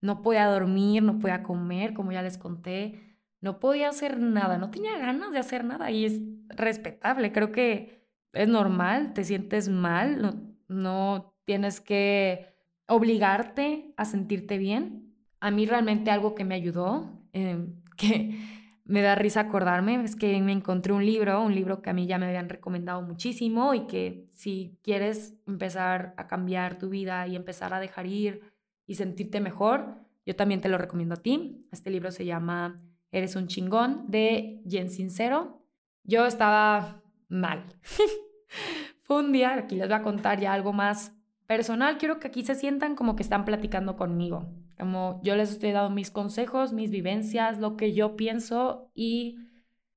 no 0.00 0.22
podía 0.22 0.46
dormir, 0.46 1.02
no 1.02 1.18
podía 1.18 1.42
comer, 1.42 1.92
como 1.92 2.12
ya 2.12 2.22
les 2.22 2.38
conté, 2.38 3.05
no 3.40 3.60
podía 3.60 3.88
hacer 3.88 4.18
nada, 4.18 4.58
no 4.58 4.70
tenía 4.70 4.98
ganas 4.98 5.32
de 5.32 5.38
hacer 5.38 5.64
nada 5.64 5.90
y 5.90 6.04
es 6.04 6.20
respetable, 6.48 7.32
creo 7.32 7.52
que 7.52 8.06
es 8.32 8.48
normal, 8.48 9.12
te 9.14 9.24
sientes 9.24 9.68
mal, 9.68 10.20
no, 10.20 10.56
no 10.68 11.34
tienes 11.44 11.80
que 11.80 12.54
obligarte 12.86 13.94
a 13.96 14.04
sentirte 14.04 14.58
bien. 14.58 15.14
A 15.40 15.50
mí 15.50 15.66
realmente 15.66 16.10
algo 16.10 16.34
que 16.34 16.44
me 16.44 16.54
ayudó, 16.54 17.10
em, 17.32 17.82
que 17.96 18.38
me 18.84 19.02
da 19.02 19.16
risa 19.16 19.40
acordarme, 19.40 20.02
es 20.04 20.14
que 20.14 20.40
me 20.40 20.52
encontré 20.52 20.92
un 20.92 21.04
libro, 21.04 21.42
un 21.42 21.54
libro 21.54 21.82
que 21.82 21.90
a 21.90 21.92
mí 21.92 22.06
ya 22.06 22.18
me 22.18 22.26
habían 22.26 22.48
recomendado 22.48 23.02
muchísimo 23.02 23.74
y 23.74 23.86
que 23.86 24.28
si 24.32 24.78
quieres 24.82 25.34
empezar 25.46 26.14
a 26.16 26.28
cambiar 26.28 26.78
tu 26.78 26.88
vida 26.88 27.26
y 27.26 27.34
empezar 27.34 27.74
a 27.74 27.80
dejar 27.80 28.06
ir 28.06 28.42
y 28.86 28.94
sentirte 28.94 29.40
mejor, 29.40 29.96
yo 30.24 30.36
también 30.36 30.60
te 30.60 30.68
lo 30.68 30.78
recomiendo 30.78 31.14
a 31.14 31.22
ti. 31.22 31.66
Este 31.72 31.90
libro 31.90 32.12
se 32.12 32.24
llama 32.24 32.76
Eres 33.16 33.34
un 33.34 33.46
chingón 33.46 34.04
de 34.08 34.60
Jen 34.68 34.90
Sincero. 34.90 35.62
Yo 36.04 36.26
estaba 36.26 37.00
mal. 37.30 37.64
Fue 39.00 39.20
un 39.20 39.32
día, 39.32 39.54
aquí 39.54 39.74
les 39.74 39.88
voy 39.88 39.96
a 39.96 40.02
contar 40.02 40.38
ya 40.38 40.52
algo 40.52 40.74
más 40.74 41.16
personal. 41.46 41.96
Quiero 41.96 42.18
que 42.18 42.28
aquí 42.28 42.44
se 42.44 42.54
sientan 42.54 42.94
como 42.94 43.16
que 43.16 43.22
están 43.22 43.46
platicando 43.46 43.96
conmigo. 43.96 44.52
Como 44.78 45.18
yo 45.24 45.34
les 45.34 45.50
estoy 45.50 45.72
dando 45.72 45.88
mis 45.88 46.10
consejos, 46.10 46.74
mis 46.74 46.90
vivencias, 46.90 47.58
lo 47.58 47.78
que 47.78 47.94
yo 47.94 48.16
pienso 48.16 48.90
y 48.94 49.38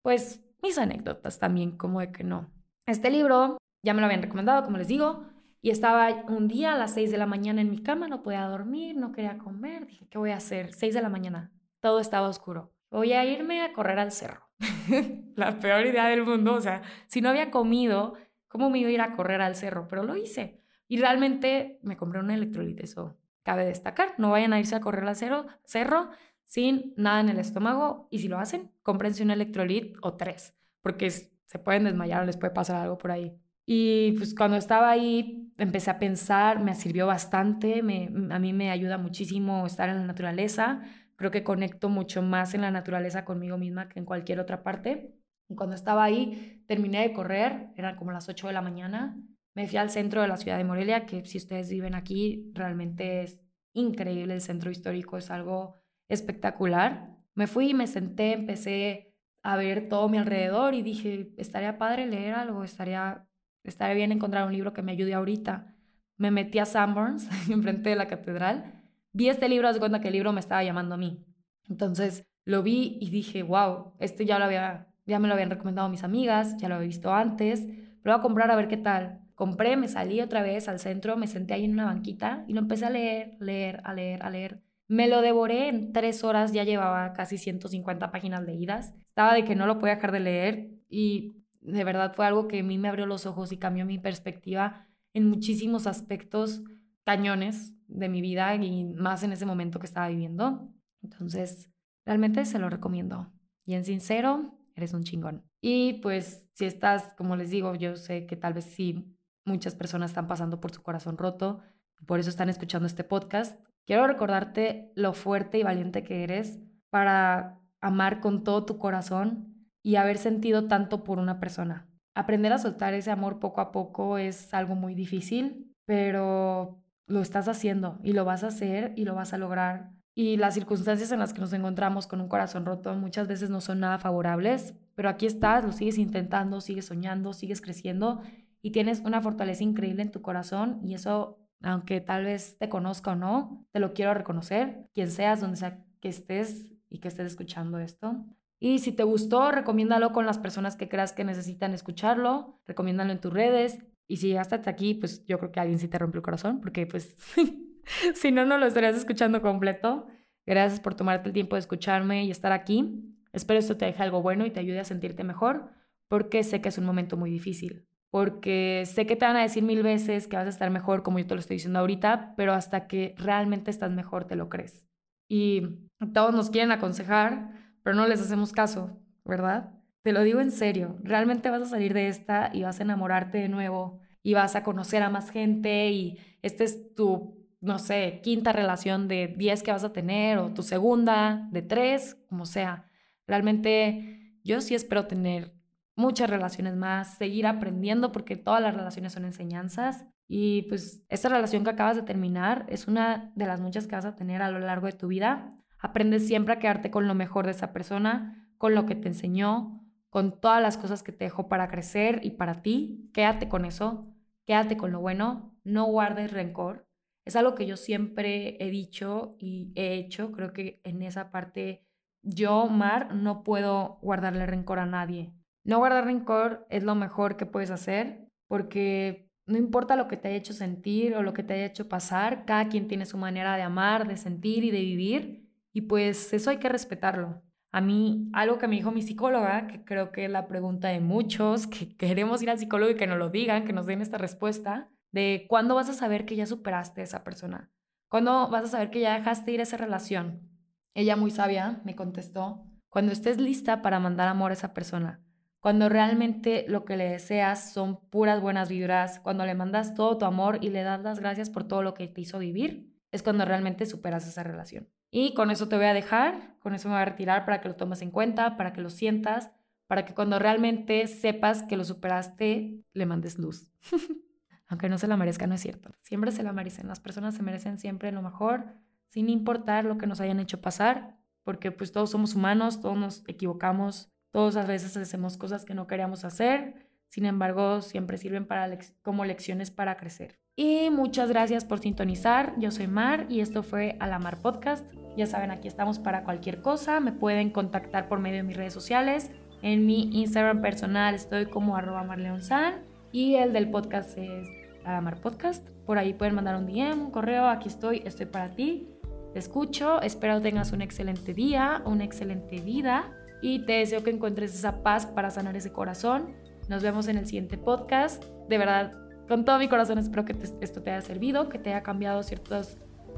pues 0.01 0.41
mis 0.63 0.77
anécdotas 0.77 1.39
también, 1.39 1.75
como 1.75 1.99
de 1.99 2.13
que 2.13 2.23
no. 2.23 2.49
Este 2.85 3.11
libro 3.11 3.57
ya 3.83 3.93
me 3.93 3.99
lo 3.99 4.05
habían 4.05 4.21
recomendado, 4.21 4.63
como 4.63 4.77
les 4.77 4.87
digo, 4.87 5.25
y 5.61 5.71
estaba 5.71 6.23
un 6.29 6.47
día 6.47 6.73
a 6.73 6.77
las 6.77 6.93
6 6.93 7.11
de 7.11 7.17
la 7.17 7.25
mañana 7.25 7.59
en 7.59 7.69
mi 7.69 7.79
cama, 7.79 8.07
no 8.07 8.23
podía 8.23 8.45
dormir, 8.45 8.95
no 8.95 9.11
quería 9.11 9.37
comer. 9.37 9.87
Dije, 9.87 10.07
¿qué 10.07 10.17
voy 10.17 10.31
a 10.31 10.37
hacer? 10.37 10.73
6 10.73 10.93
de 10.93 11.01
la 11.01 11.09
mañana, 11.09 11.51
todo 11.81 11.99
estaba 11.99 12.29
oscuro 12.29 12.71
voy 12.89 13.13
a 13.13 13.25
irme 13.25 13.61
a 13.61 13.73
correr 13.73 13.99
al 13.99 14.11
cerro. 14.11 14.49
la 15.35 15.57
peor 15.57 15.85
idea 15.85 16.07
del 16.07 16.23
mundo, 16.25 16.55
o 16.55 16.61
sea, 16.61 16.81
si 17.07 17.21
no 17.21 17.29
había 17.29 17.51
comido, 17.51 18.15
¿cómo 18.47 18.69
me 18.69 18.79
iba 18.79 18.89
a 18.89 18.93
ir 18.93 19.01
a 19.01 19.15
correr 19.15 19.41
al 19.41 19.55
cerro? 19.55 19.87
Pero 19.87 20.03
lo 20.03 20.15
hice. 20.15 20.61
Y 20.87 20.97
realmente 20.97 21.79
me 21.83 21.97
compré 21.97 22.19
un 22.19 22.31
electrolite, 22.31 22.83
eso 22.83 23.15
cabe 23.43 23.65
destacar. 23.65 24.15
No 24.17 24.31
vayan 24.31 24.53
a 24.53 24.59
irse 24.59 24.75
a 24.75 24.81
correr 24.81 25.05
al 25.05 25.15
cerro, 25.15 25.45
cerro 25.63 26.09
sin 26.45 26.93
nada 26.97 27.19
en 27.19 27.29
el 27.29 27.37
estómago 27.37 28.07
y 28.09 28.19
si 28.19 28.27
lo 28.27 28.39
hacen, 28.39 28.71
cómprense 28.81 29.21
un 29.21 29.29
electrolit 29.29 29.95
o 30.01 30.15
tres, 30.15 30.55
porque 30.81 31.11
se 31.11 31.59
pueden 31.59 31.83
desmayar 31.83 32.23
o 32.23 32.25
les 32.25 32.37
puede 32.37 32.53
pasar 32.53 32.77
algo 32.77 32.97
por 32.97 33.11
ahí. 33.11 33.37
Y 33.67 34.13
pues 34.13 34.33
cuando 34.33 34.57
estaba 34.57 34.89
ahí 34.89 35.53
empecé 35.59 35.91
a 35.91 35.99
pensar, 35.99 36.59
me 36.59 36.73
sirvió 36.73 37.05
bastante, 37.05 37.83
me, 37.83 38.09
a 38.31 38.39
mí 38.39 38.51
me 38.51 38.71
ayuda 38.71 38.97
muchísimo 38.97 39.63
estar 39.67 39.89
en 39.89 39.97
la 39.97 40.05
naturaleza, 40.05 40.81
Creo 41.19 41.31
que 41.31 41.43
conecto 41.43 41.89
mucho 41.89 42.21
más 42.21 42.53
en 42.53 42.61
la 42.61 42.71
naturaleza 42.71 43.25
conmigo 43.25 43.57
misma 43.57 43.89
que 43.89 43.99
en 43.99 44.05
cualquier 44.05 44.39
otra 44.39 44.63
parte. 44.63 45.13
Y 45.49 45.55
cuando 45.55 45.75
estaba 45.75 46.05
ahí, 46.05 46.63
terminé 46.65 47.01
de 47.01 47.11
correr, 47.11 47.73
eran 47.75 47.97
como 47.97 48.13
las 48.13 48.29
8 48.29 48.47
de 48.47 48.53
la 48.53 48.61
mañana. 48.61 49.21
Me 49.53 49.67
fui 49.67 49.77
al 49.77 49.89
centro 49.89 50.21
de 50.21 50.29
la 50.29 50.37
ciudad 50.37 50.57
de 50.57 50.63
Morelia, 50.63 51.05
que 51.05 51.25
si 51.25 51.37
ustedes 51.37 51.69
viven 51.69 51.93
aquí, 51.93 52.49
realmente 52.53 53.23
es 53.23 53.41
increíble. 53.73 54.35
El 54.35 54.39
centro 54.39 54.71
histórico 54.71 55.17
es 55.17 55.29
algo 55.29 55.81
espectacular. 56.07 57.09
Me 57.35 57.47
fui, 57.47 57.73
me 57.73 57.87
senté, 57.87 58.31
empecé 58.31 59.13
a 59.43 59.57
ver 59.57 59.89
todo 59.89 60.07
mi 60.07 60.19
alrededor 60.19 60.73
y 60.73 60.83
dije, 60.83 61.33
estaría 61.35 61.77
padre 61.77 62.05
leer 62.05 62.35
algo, 62.35 62.63
estaría, 62.63 63.27
estaría 63.65 63.95
bien 63.95 64.13
encontrar 64.13 64.47
un 64.47 64.53
libro 64.53 64.71
que 64.71 64.83
me 64.83 64.93
ayude 64.93 65.15
ahorita. 65.15 65.75
Me 66.15 66.31
metí 66.31 66.59
a 66.59 66.65
Sanborns, 66.65 67.27
enfrente 67.49 67.89
de 67.89 67.97
la 67.97 68.07
catedral, 68.07 68.78
vi 69.11 69.29
este 69.29 69.49
libro, 69.49 69.71
de 69.71 69.79
cuenta 69.79 69.99
que 69.99 70.07
el 70.07 70.13
libro 70.13 70.33
me 70.33 70.39
estaba 70.39 70.63
llamando 70.63 70.95
a 70.95 70.97
mí. 70.97 71.25
Entonces 71.69 72.25
lo 72.45 72.63
vi 72.63 72.97
y 72.99 73.09
dije, 73.09 73.43
wow, 73.43 73.93
este 73.99 74.25
ya 74.25 74.39
lo 74.39 74.45
había, 74.45 74.87
ya 75.05 75.19
me 75.19 75.27
lo 75.27 75.33
habían 75.33 75.49
recomendado 75.49 75.89
mis 75.89 76.03
amigas, 76.03 76.57
ya 76.57 76.67
lo 76.67 76.75
había 76.75 76.87
visto 76.87 77.13
antes, 77.13 77.65
lo 78.03 78.11
voy 78.11 78.19
a 78.19 78.21
comprar 78.21 78.49
a 78.51 78.55
ver 78.55 78.67
qué 78.67 78.77
tal. 78.77 79.21
Compré, 79.35 79.77
me 79.77 79.87
salí 79.87 80.19
otra 80.19 80.41
vez 80.41 80.67
al 80.67 80.79
centro, 80.79 81.15
me 81.15 81.27
senté 81.27 81.53
ahí 81.53 81.63
en 81.63 81.73
una 81.73 81.85
banquita 81.85 82.43
y 82.47 82.53
lo 82.53 82.59
empecé 82.59 82.85
a 82.85 82.89
leer, 82.89 83.37
leer, 83.39 83.81
a 83.83 83.93
leer, 83.93 84.23
a 84.23 84.29
leer. 84.29 84.61
Me 84.87 85.07
lo 85.07 85.21
devoré 85.21 85.69
en 85.69 85.93
tres 85.93 86.23
horas, 86.23 86.51
ya 86.51 86.63
llevaba 86.63 87.13
casi 87.13 87.37
150 87.37 88.11
páginas 88.11 88.43
leídas. 88.43 88.93
Estaba 89.05 89.35
de 89.35 89.45
que 89.45 89.55
no 89.55 89.65
lo 89.67 89.77
podía 89.77 89.95
dejar 89.95 90.11
de 90.11 90.19
leer 90.19 90.69
y 90.89 91.35
de 91.61 91.83
verdad 91.83 92.13
fue 92.15 92.25
algo 92.25 92.47
que 92.47 92.59
a 92.59 92.63
mí 92.63 92.77
me 92.77 92.89
abrió 92.89 93.05
los 93.05 93.25
ojos 93.25 93.51
y 93.51 93.57
cambió 93.57 93.85
mi 93.85 93.99
perspectiva 93.99 94.87
en 95.13 95.29
muchísimos 95.29 95.87
aspectos 95.87 96.63
cañones 97.05 97.73
de 97.87 98.09
mi 98.09 98.21
vida 98.21 98.53
y 98.55 98.85
más 98.85 99.23
en 99.23 99.31
ese 99.31 99.45
momento 99.45 99.79
que 99.79 99.85
estaba 99.85 100.09
viviendo. 100.09 100.71
Entonces, 101.01 101.71
realmente 102.05 102.45
se 102.45 102.59
lo 102.59 102.69
recomiendo. 102.69 103.31
Y 103.65 103.73
en 103.73 103.83
sincero, 103.83 104.59
eres 104.75 104.93
un 104.93 105.03
chingón. 105.03 105.43
Y 105.61 105.93
pues 106.01 106.47
si 106.53 106.65
estás, 106.65 107.13
como 107.17 107.35
les 107.35 107.49
digo, 107.49 107.75
yo 107.75 107.95
sé 107.95 108.25
que 108.25 108.35
tal 108.35 108.53
vez 108.53 108.65
sí 108.65 109.15
muchas 109.45 109.75
personas 109.75 110.11
están 110.11 110.27
pasando 110.27 110.61
por 110.61 110.71
su 110.71 110.81
corazón 110.81 111.17
roto, 111.17 111.61
por 112.05 112.19
eso 112.19 112.29
están 112.29 112.49
escuchando 112.49 112.87
este 112.87 113.03
podcast. 113.03 113.59
Quiero 113.85 114.07
recordarte 114.07 114.91
lo 114.95 115.13
fuerte 115.13 115.57
y 115.57 115.63
valiente 115.63 116.03
que 116.03 116.23
eres 116.23 116.59
para 116.89 117.59
amar 117.81 118.19
con 118.19 118.43
todo 118.43 118.65
tu 118.65 118.77
corazón 118.77 119.67
y 119.83 119.95
haber 119.95 120.17
sentido 120.17 120.67
tanto 120.67 121.03
por 121.03 121.19
una 121.19 121.39
persona. 121.39 121.89
Aprender 122.15 122.53
a 122.53 122.57
soltar 122.57 122.93
ese 122.93 123.11
amor 123.11 123.39
poco 123.39 123.61
a 123.61 123.71
poco 123.71 124.17
es 124.17 124.53
algo 124.53 124.75
muy 124.75 124.93
difícil, 124.93 125.75
pero 125.85 126.83
lo 127.09 127.21
estás 127.21 127.47
haciendo 127.47 127.99
y 128.03 128.13
lo 128.13 128.23
vas 128.23 128.43
a 128.43 128.47
hacer 128.47 128.93
y 128.95 129.03
lo 129.03 129.15
vas 129.15 129.33
a 129.33 129.37
lograr. 129.37 129.91
Y 130.15 130.37
las 130.37 130.53
circunstancias 130.53 131.11
en 131.11 131.19
las 131.19 131.33
que 131.33 131.41
nos 131.41 131.53
encontramos 131.53 132.07
con 132.07 132.21
un 132.21 132.29
corazón 132.29 132.65
roto 132.65 132.93
muchas 132.93 133.27
veces 133.27 133.49
no 133.49 133.61
son 133.61 133.79
nada 133.79 133.99
favorables, 133.99 134.75
pero 134.95 135.09
aquí 135.09 135.25
estás, 135.25 135.63
lo 135.63 135.71
sigues 135.71 135.97
intentando, 135.97 136.61
sigues 136.61 136.85
soñando, 136.85 137.33
sigues 137.33 137.61
creciendo 137.61 138.21
y 138.61 138.71
tienes 138.71 138.99
una 139.01 139.21
fortaleza 139.21 139.63
increíble 139.63 140.03
en 140.03 140.11
tu 140.11 140.21
corazón 140.21 140.79
y 140.83 140.93
eso, 140.93 141.39
aunque 141.61 142.01
tal 142.01 142.25
vez 142.25 142.57
te 142.57 142.69
conozca 142.69 143.11
o 143.11 143.15
no, 143.15 143.65
te 143.71 143.79
lo 143.79 143.93
quiero 143.93 144.13
reconocer, 144.13 144.89
quien 144.93 145.09
seas, 145.09 145.41
donde 145.41 145.57
sea 145.57 145.83
que 145.99 146.09
estés 146.09 146.71
y 146.89 146.99
que 146.99 147.07
estés 147.07 147.27
escuchando 147.27 147.79
esto. 147.79 148.25
Y 148.59 148.79
si 148.79 148.91
te 148.91 149.03
gustó, 149.03 149.51
recomiéndalo 149.51 150.11
con 150.11 150.25
las 150.25 150.37
personas 150.37 150.75
que 150.75 150.89
creas 150.89 151.13
que 151.13 151.23
necesitan 151.23 151.73
escucharlo, 151.73 152.59
recomiéndalo 152.67 153.11
en 153.11 153.21
tus 153.21 153.31
redes. 153.31 153.79
Y 154.09 154.17
si 154.17 154.27
llegaste 154.27 154.55
hasta 154.55 154.71
aquí, 154.71 154.95
pues 154.95 155.23
yo 155.25 155.37
creo 155.37 155.51
que 155.51 155.59
alguien 155.59 155.77
sí 155.77 155.87
te 155.87 155.99
rompió 155.99 156.17
el 156.17 156.23
corazón, 156.23 156.59
porque 156.61 156.87
pues 156.87 157.15
si 158.15 158.31
no, 158.31 158.43
no 158.43 158.57
lo 158.57 158.65
estarías 158.65 158.95
escuchando 158.95 159.41
completo. 159.41 160.07
Gracias 160.47 160.79
por 160.79 160.95
tomarte 160.95 161.29
el 161.29 161.33
tiempo 161.33 161.55
de 161.55 161.59
escucharme 161.59 162.25
y 162.25 162.31
estar 162.31 162.51
aquí. 162.51 163.15
Espero 163.33 163.59
esto 163.59 163.77
te 163.77 163.85
deje 163.85 164.01
algo 164.01 164.23
bueno 164.23 164.47
y 164.47 164.51
te 164.51 164.59
ayude 164.59 164.79
a 164.79 164.83
sentirte 164.83 165.23
mejor, 165.23 165.69
porque 166.07 166.43
sé 166.43 166.59
que 166.59 166.69
es 166.69 166.77
un 166.79 166.85
momento 166.85 167.17
muy 167.17 167.29
difícil. 167.29 167.85
Porque 168.09 168.83
sé 168.87 169.05
que 169.05 169.15
te 169.15 169.25
van 169.25 169.35
a 169.35 169.43
decir 169.43 169.61
mil 169.61 169.83
veces 169.83 170.27
que 170.27 170.35
vas 170.35 170.47
a 170.47 170.49
estar 170.49 170.71
mejor, 170.71 171.03
como 171.03 171.19
yo 171.19 171.27
te 171.27 171.35
lo 171.35 171.39
estoy 171.39 171.57
diciendo 171.57 171.77
ahorita, 171.77 172.33
pero 172.35 172.53
hasta 172.53 172.87
que 172.87 173.13
realmente 173.15 173.69
estás 173.69 173.91
mejor 173.91 174.25
te 174.25 174.35
lo 174.35 174.49
crees. 174.49 174.87
Y 175.29 175.87
todos 176.15 176.33
nos 176.33 176.49
quieren 176.49 176.71
aconsejar, 176.71 177.51
pero 177.83 177.95
no 177.95 178.07
les 178.07 178.19
hacemos 178.19 178.51
caso, 178.51 178.99
¿verdad? 179.23 179.78
Te 180.01 180.13
lo 180.13 180.23
digo 180.23 180.39
en 180.39 180.51
serio, 180.51 180.97
realmente 181.03 181.49
vas 181.49 181.61
a 181.61 181.65
salir 181.65 181.93
de 181.93 182.07
esta 182.07 182.51
y 182.53 182.63
vas 182.63 182.79
a 182.79 182.83
enamorarte 182.83 183.37
de 183.37 183.49
nuevo 183.49 183.99
y 184.23 184.33
vas 184.33 184.55
a 184.55 184.63
conocer 184.63 185.03
a 185.03 185.09
más 185.09 185.29
gente 185.29 185.91
y 185.91 186.17
este 186.41 186.63
es 186.63 186.95
tu, 186.95 187.47
no 187.59 187.79
sé, 187.79 188.21
quinta 188.23 188.53
relación 188.53 189.07
de 189.07 189.27
10 189.27 189.61
que 189.63 189.71
vas 189.71 189.83
a 189.83 189.91
tener 189.91 190.37
o 190.37 190.53
tu 190.53 190.63
segunda 190.63 191.49
de 191.51 191.61
3, 191.61 192.15
como 192.27 192.45
sea. 192.45 192.89
Realmente 193.27 194.39
yo 194.43 194.61
sí 194.61 194.73
espero 194.73 195.05
tener 195.05 195.53
muchas 195.95 196.29
relaciones 196.29 196.75
más, 196.75 197.17
seguir 197.17 197.45
aprendiendo 197.45 198.13
porque 198.13 198.37
todas 198.37 198.61
las 198.61 198.73
relaciones 198.73 199.11
son 199.11 199.25
enseñanzas 199.25 200.05
y 200.29 200.61
pues 200.63 201.03
esta 201.09 201.27
relación 201.27 201.63
que 201.63 201.71
acabas 201.71 201.97
de 201.97 202.03
terminar 202.03 202.65
es 202.69 202.87
una 202.87 203.33
de 203.35 203.47
las 203.47 203.59
muchas 203.59 203.85
que 203.85 203.95
vas 203.95 204.05
a 204.05 204.15
tener 204.15 204.41
a 204.41 204.49
lo 204.51 204.59
largo 204.59 204.85
de 204.85 204.93
tu 204.93 205.07
vida. 205.07 205.57
Aprendes 205.77 206.25
siempre 206.25 206.53
a 206.53 206.59
quedarte 206.59 206.89
con 206.89 207.07
lo 207.07 207.15
mejor 207.15 207.45
de 207.45 207.51
esa 207.51 207.73
persona, 207.73 208.47
con 208.57 208.75
lo 208.75 208.85
que 208.85 208.95
te 208.95 209.07
enseñó, 209.07 209.78
con 210.09 210.39
todas 210.39 210.61
las 210.61 210.77
cosas 210.77 211.03
que 211.03 211.11
te 211.11 211.25
dejó 211.25 211.47
para 211.47 211.69
crecer 211.69 212.21
y 212.23 212.31
para 212.31 212.61
ti. 212.61 213.09
Quédate 213.13 213.49
con 213.49 213.65
eso, 213.65 214.07
quédate 214.45 214.77
con 214.77 214.91
lo 214.91 214.99
bueno, 214.99 215.55
no 215.63 215.85
guardes 215.85 216.31
rencor. 216.31 216.87
Es 217.25 217.35
algo 217.35 217.55
que 217.55 217.67
yo 217.67 217.77
siempre 217.77 218.57
he 218.59 218.69
dicho 218.69 219.35
y 219.39 219.71
he 219.75 219.93
hecho. 219.95 220.31
Creo 220.31 220.51
que 220.51 220.81
en 220.83 221.01
esa 221.03 221.31
parte 221.31 221.85
yo, 222.23 222.67
Mar, 222.67 223.13
no 223.13 223.43
puedo 223.43 223.99
guardarle 224.01 224.45
rencor 224.45 224.79
a 224.79 224.85
nadie. 224.85 225.33
No 225.63 225.77
guardar 225.77 226.05
rencor 226.05 226.65
es 226.69 226.83
lo 226.83 226.95
mejor 226.95 227.37
que 227.37 227.45
puedes 227.45 227.69
hacer 227.69 228.27
porque 228.47 229.29
no 229.45 229.57
importa 229.57 229.95
lo 229.95 230.07
que 230.07 230.17
te 230.17 230.29
haya 230.29 230.37
hecho 230.37 230.53
sentir 230.53 231.15
o 231.15 231.23
lo 231.23 231.33
que 231.33 231.43
te 231.43 231.53
haya 231.53 231.65
hecho 231.65 231.87
pasar, 231.87 232.45
cada 232.45 232.69
quien 232.69 232.87
tiene 232.87 233.05
su 233.05 233.17
manera 233.17 233.55
de 233.55 233.63
amar, 233.63 234.07
de 234.07 234.17
sentir 234.17 234.63
y 234.63 234.71
de 234.71 234.81
vivir 234.81 235.49
y 235.73 235.81
pues 235.81 236.33
eso 236.33 236.49
hay 236.49 236.57
que 236.57 236.69
respetarlo. 236.69 237.41
A 237.71 237.81
mí, 237.81 238.23
algo 238.33 238.57
que 238.57 238.67
me 238.67 238.75
dijo 238.75 238.91
mi 238.91 239.01
psicóloga, 239.03 239.67
que 239.67 239.83
creo 239.83 240.11
que 240.11 240.25
es 240.25 240.31
la 240.31 240.47
pregunta 240.47 240.87
de 240.87 240.99
muchos, 240.99 241.67
que 241.67 241.95
queremos 241.95 242.41
ir 242.41 242.49
al 242.49 242.57
psicólogo 242.57 242.91
y 242.91 242.95
que 242.95 243.07
nos 243.07 243.19
lo 243.19 243.29
digan, 243.29 243.65
que 243.65 243.73
nos 243.73 243.85
den 243.85 244.01
esta 244.01 244.17
respuesta, 244.17 244.89
de 245.11 245.45
cuándo 245.47 245.75
vas 245.75 245.89
a 245.89 245.93
saber 245.93 246.25
que 246.25 246.35
ya 246.35 246.45
superaste 246.45 247.01
a 247.01 247.03
esa 247.03 247.23
persona, 247.23 247.71
cuándo 248.09 248.49
vas 248.49 248.65
a 248.65 248.69
saber 248.69 248.89
que 248.89 249.01
ya 249.01 249.17
dejaste 249.17 249.51
ir 249.51 249.61
esa 249.61 249.77
relación, 249.77 250.49
ella 250.95 251.15
muy 251.15 251.31
sabia 251.31 251.81
me 251.85 251.95
contestó, 251.95 252.65
cuando 252.89 253.11
estés 253.11 253.39
lista 253.39 253.81
para 253.81 253.99
mandar 253.99 254.27
amor 254.27 254.51
a 254.51 254.55
esa 254.55 254.73
persona, 254.73 255.23
cuando 255.59 255.89
realmente 255.89 256.65
lo 256.67 256.85
que 256.85 256.97
le 256.97 257.09
deseas 257.09 257.71
son 257.71 257.99
puras 258.09 258.41
buenas 258.41 258.69
vibras, 258.69 259.19
cuando 259.19 259.45
le 259.45 259.55
mandas 259.55 259.93
todo 259.93 260.17
tu 260.17 260.25
amor 260.25 260.57
y 260.61 260.69
le 260.69 260.83
das 260.83 261.01
las 261.01 261.19
gracias 261.19 261.49
por 261.49 261.67
todo 261.67 261.83
lo 261.83 261.93
que 261.93 262.07
te 262.07 262.21
hizo 262.21 262.39
vivir, 262.39 262.95
es 263.11 263.23
cuando 263.23 263.45
realmente 263.45 263.85
superas 263.85 264.27
esa 264.27 264.43
relación. 264.43 264.89
Y 265.11 265.33
con 265.33 265.51
eso 265.51 265.67
te 265.67 265.75
voy 265.75 265.85
a 265.85 265.93
dejar, 265.93 266.55
con 266.59 266.73
eso 266.73 266.87
me 266.87 266.95
voy 266.95 267.01
a 267.01 267.05
retirar 267.05 267.45
para 267.45 267.61
que 267.61 267.69
lo 267.69 267.75
tomes 267.75 268.01
en 268.01 268.11
cuenta, 268.11 268.57
para 268.57 268.73
que 268.73 268.81
lo 268.81 268.89
sientas, 268.89 269.51
para 269.87 270.05
que 270.05 270.13
cuando 270.13 270.37
realmente 270.37 271.07
sepas 271.07 271.63
que 271.63 271.77
lo 271.77 271.83
superaste, 271.83 272.83
le 272.93 273.05
mandes 273.05 273.39
luz. 273.39 273.69
Aunque 274.67 274.87
no 274.87 274.99
se 274.99 275.07
la 275.07 275.17
merezca, 275.17 275.47
no 275.47 275.55
es 275.55 275.61
cierto. 275.61 275.91
Siempre 276.01 276.31
se 276.31 276.43
la 276.43 276.53
merecen. 276.53 276.87
Las 276.87 276.99
personas 276.99 277.33
se 277.33 277.41
merecen 277.41 277.79
siempre 277.79 278.11
lo 278.11 278.21
mejor 278.21 278.65
sin 279.07 279.29
importar 279.29 279.85
lo 279.85 279.97
que 279.97 280.07
nos 280.07 280.21
hayan 280.21 280.39
hecho 280.39 280.61
pasar, 280.61 281.17
porque 281.43 281.71
pues 281.71 281.91
todos 281.91 282.11
somos 282.11 282.35
humanos, 282.35 282.79
todos 282.79 282.97
nos 282.97 283.23
equivocamos, 283.27 284.09
todos 284.31 284.55
a 284.55 284.65
veces 284.65 284.95
hacemos 284.95 285.37
cosas 285.37 285.65
que 285.65 285.73
no 285.73 285.87
queríamos 285.87 286.23
hacer, 286.23 286.88
sin 287.09 287.25
embargo 287.25 287.81
siempre 287.81 288.17
sirven 288.17 288.45
para 288.45 288.77
como 289.01 289.25
lecciones 289.25 289.71
para 289.71 289.97
crecer. 289.97 290.39
Y 290.55 290.89
muchas 290.89 291.29
gracias 291.29 291.63
por 291.63 291.79
sintonizar, 291.79 292.53
yo 292.57 292.71
soy 292.71 292.87
Mar 292.87 293.25
y 293.29 293.39
esto 293.39 293.63
fue 293.63 293.95
Alamar 293.99 294.41
Podcast. 294.41 294.85
Ya 295.15 295.25
saben, 295.25 295.51
aquí 295.51 295.67
estamos 295.67 295.99
para 295.99 296.23
cualquier 296.23 296.61
cosa, 296.61 296.99
me 296.99 297.11
pueden 297.11 297.49
contactar 297.49 298.09
por 298.09 298.19
medio 298.19 298.37
de 298.37 298.43
mis 298.43 298.57
redes 298.57 298.73
sociales. 298.73 299.31
En 299.61 299.85
mi 299.85 300.09
Instagram 300.19 300.61
personal 300.61 301.15
estoy 301.15 301.45
como 301.45 301.75
arroba 301.75 302.03
marleonsan 302.03 302.81
y 303.11 303.35
el 303.35 303.53
del 303.53 303.69
podcast 303.69 304.17
es 304.17 304.47
Alamar 304.85 305.19
Podcast. 305.21 305.69
Por 305.85 305.97
ahí 305.97 306.13
pueden 306.13 306.35
mandar 306.35 306.55
un 306.55 306.65
DM, 306.65 307.05
un 307.05 307.11
correo, 307.11 307.47
aquí 307.47 307.69
estoy, 307.69 308.01
estoy 308.05 308.25
para 308.25 308.49
ti. 308.49 308.87
Te 309.33 309.39
escucho, 309.39 310.01
espero 310.01 310.41
tengas 310.41 310.71
un 310.71 310.81
excelente 310.81 311.33
día, 311.33 311.81
una 311.85 312.03
excelente 312.03 312.59
vida 312.61 313.11
y 313.41 313.65
te 313.65 313.73
deseo 313.73 314.03
que 314.03 314.09
encuentres 314.09 314.53
esa 314.53 314.83
paz 314.83 315.05
para 315.05 315.29
sanar 315.29 315.55
ese 315.55 315.71
corazón. 315.71 316.35
Nos 316.69 316.83
vemos 316.83 317.07
en 317.07 317.17
el 317.17 317.25
siguiente 317.25 317.57
podcast. 317.57 318.23
De 318.47 318.59
verdad, 318.59 318.93
con 319.27 319.43
todo 319.43 319.57
mi 319.57 319.67
corazón 319.67 319.97
espero 319.97 320.23
que 320.23 320.35
esto 320.61 320.83
te 320.83 320.91
haya 320.91 321.01
servido, 321.01 321.49
que 321.49 321.57
te 321.57 321.71
haya 321.71 321.81
cambiado 321.81 322.21
ciertos 322.21 322.77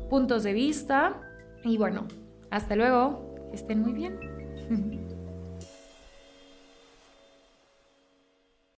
puntos 0.10 0.44
de 0.44 0.54
vista. 0.54 1.22
Y 1.66 1.78
bueno, 1.78 2.08
hasta 2.50 2.78
luego, 2.78 3.36
que 3.50 3.58
estén 3.58 3.82
muy 3.82 3.92
bien. 3.92 4.18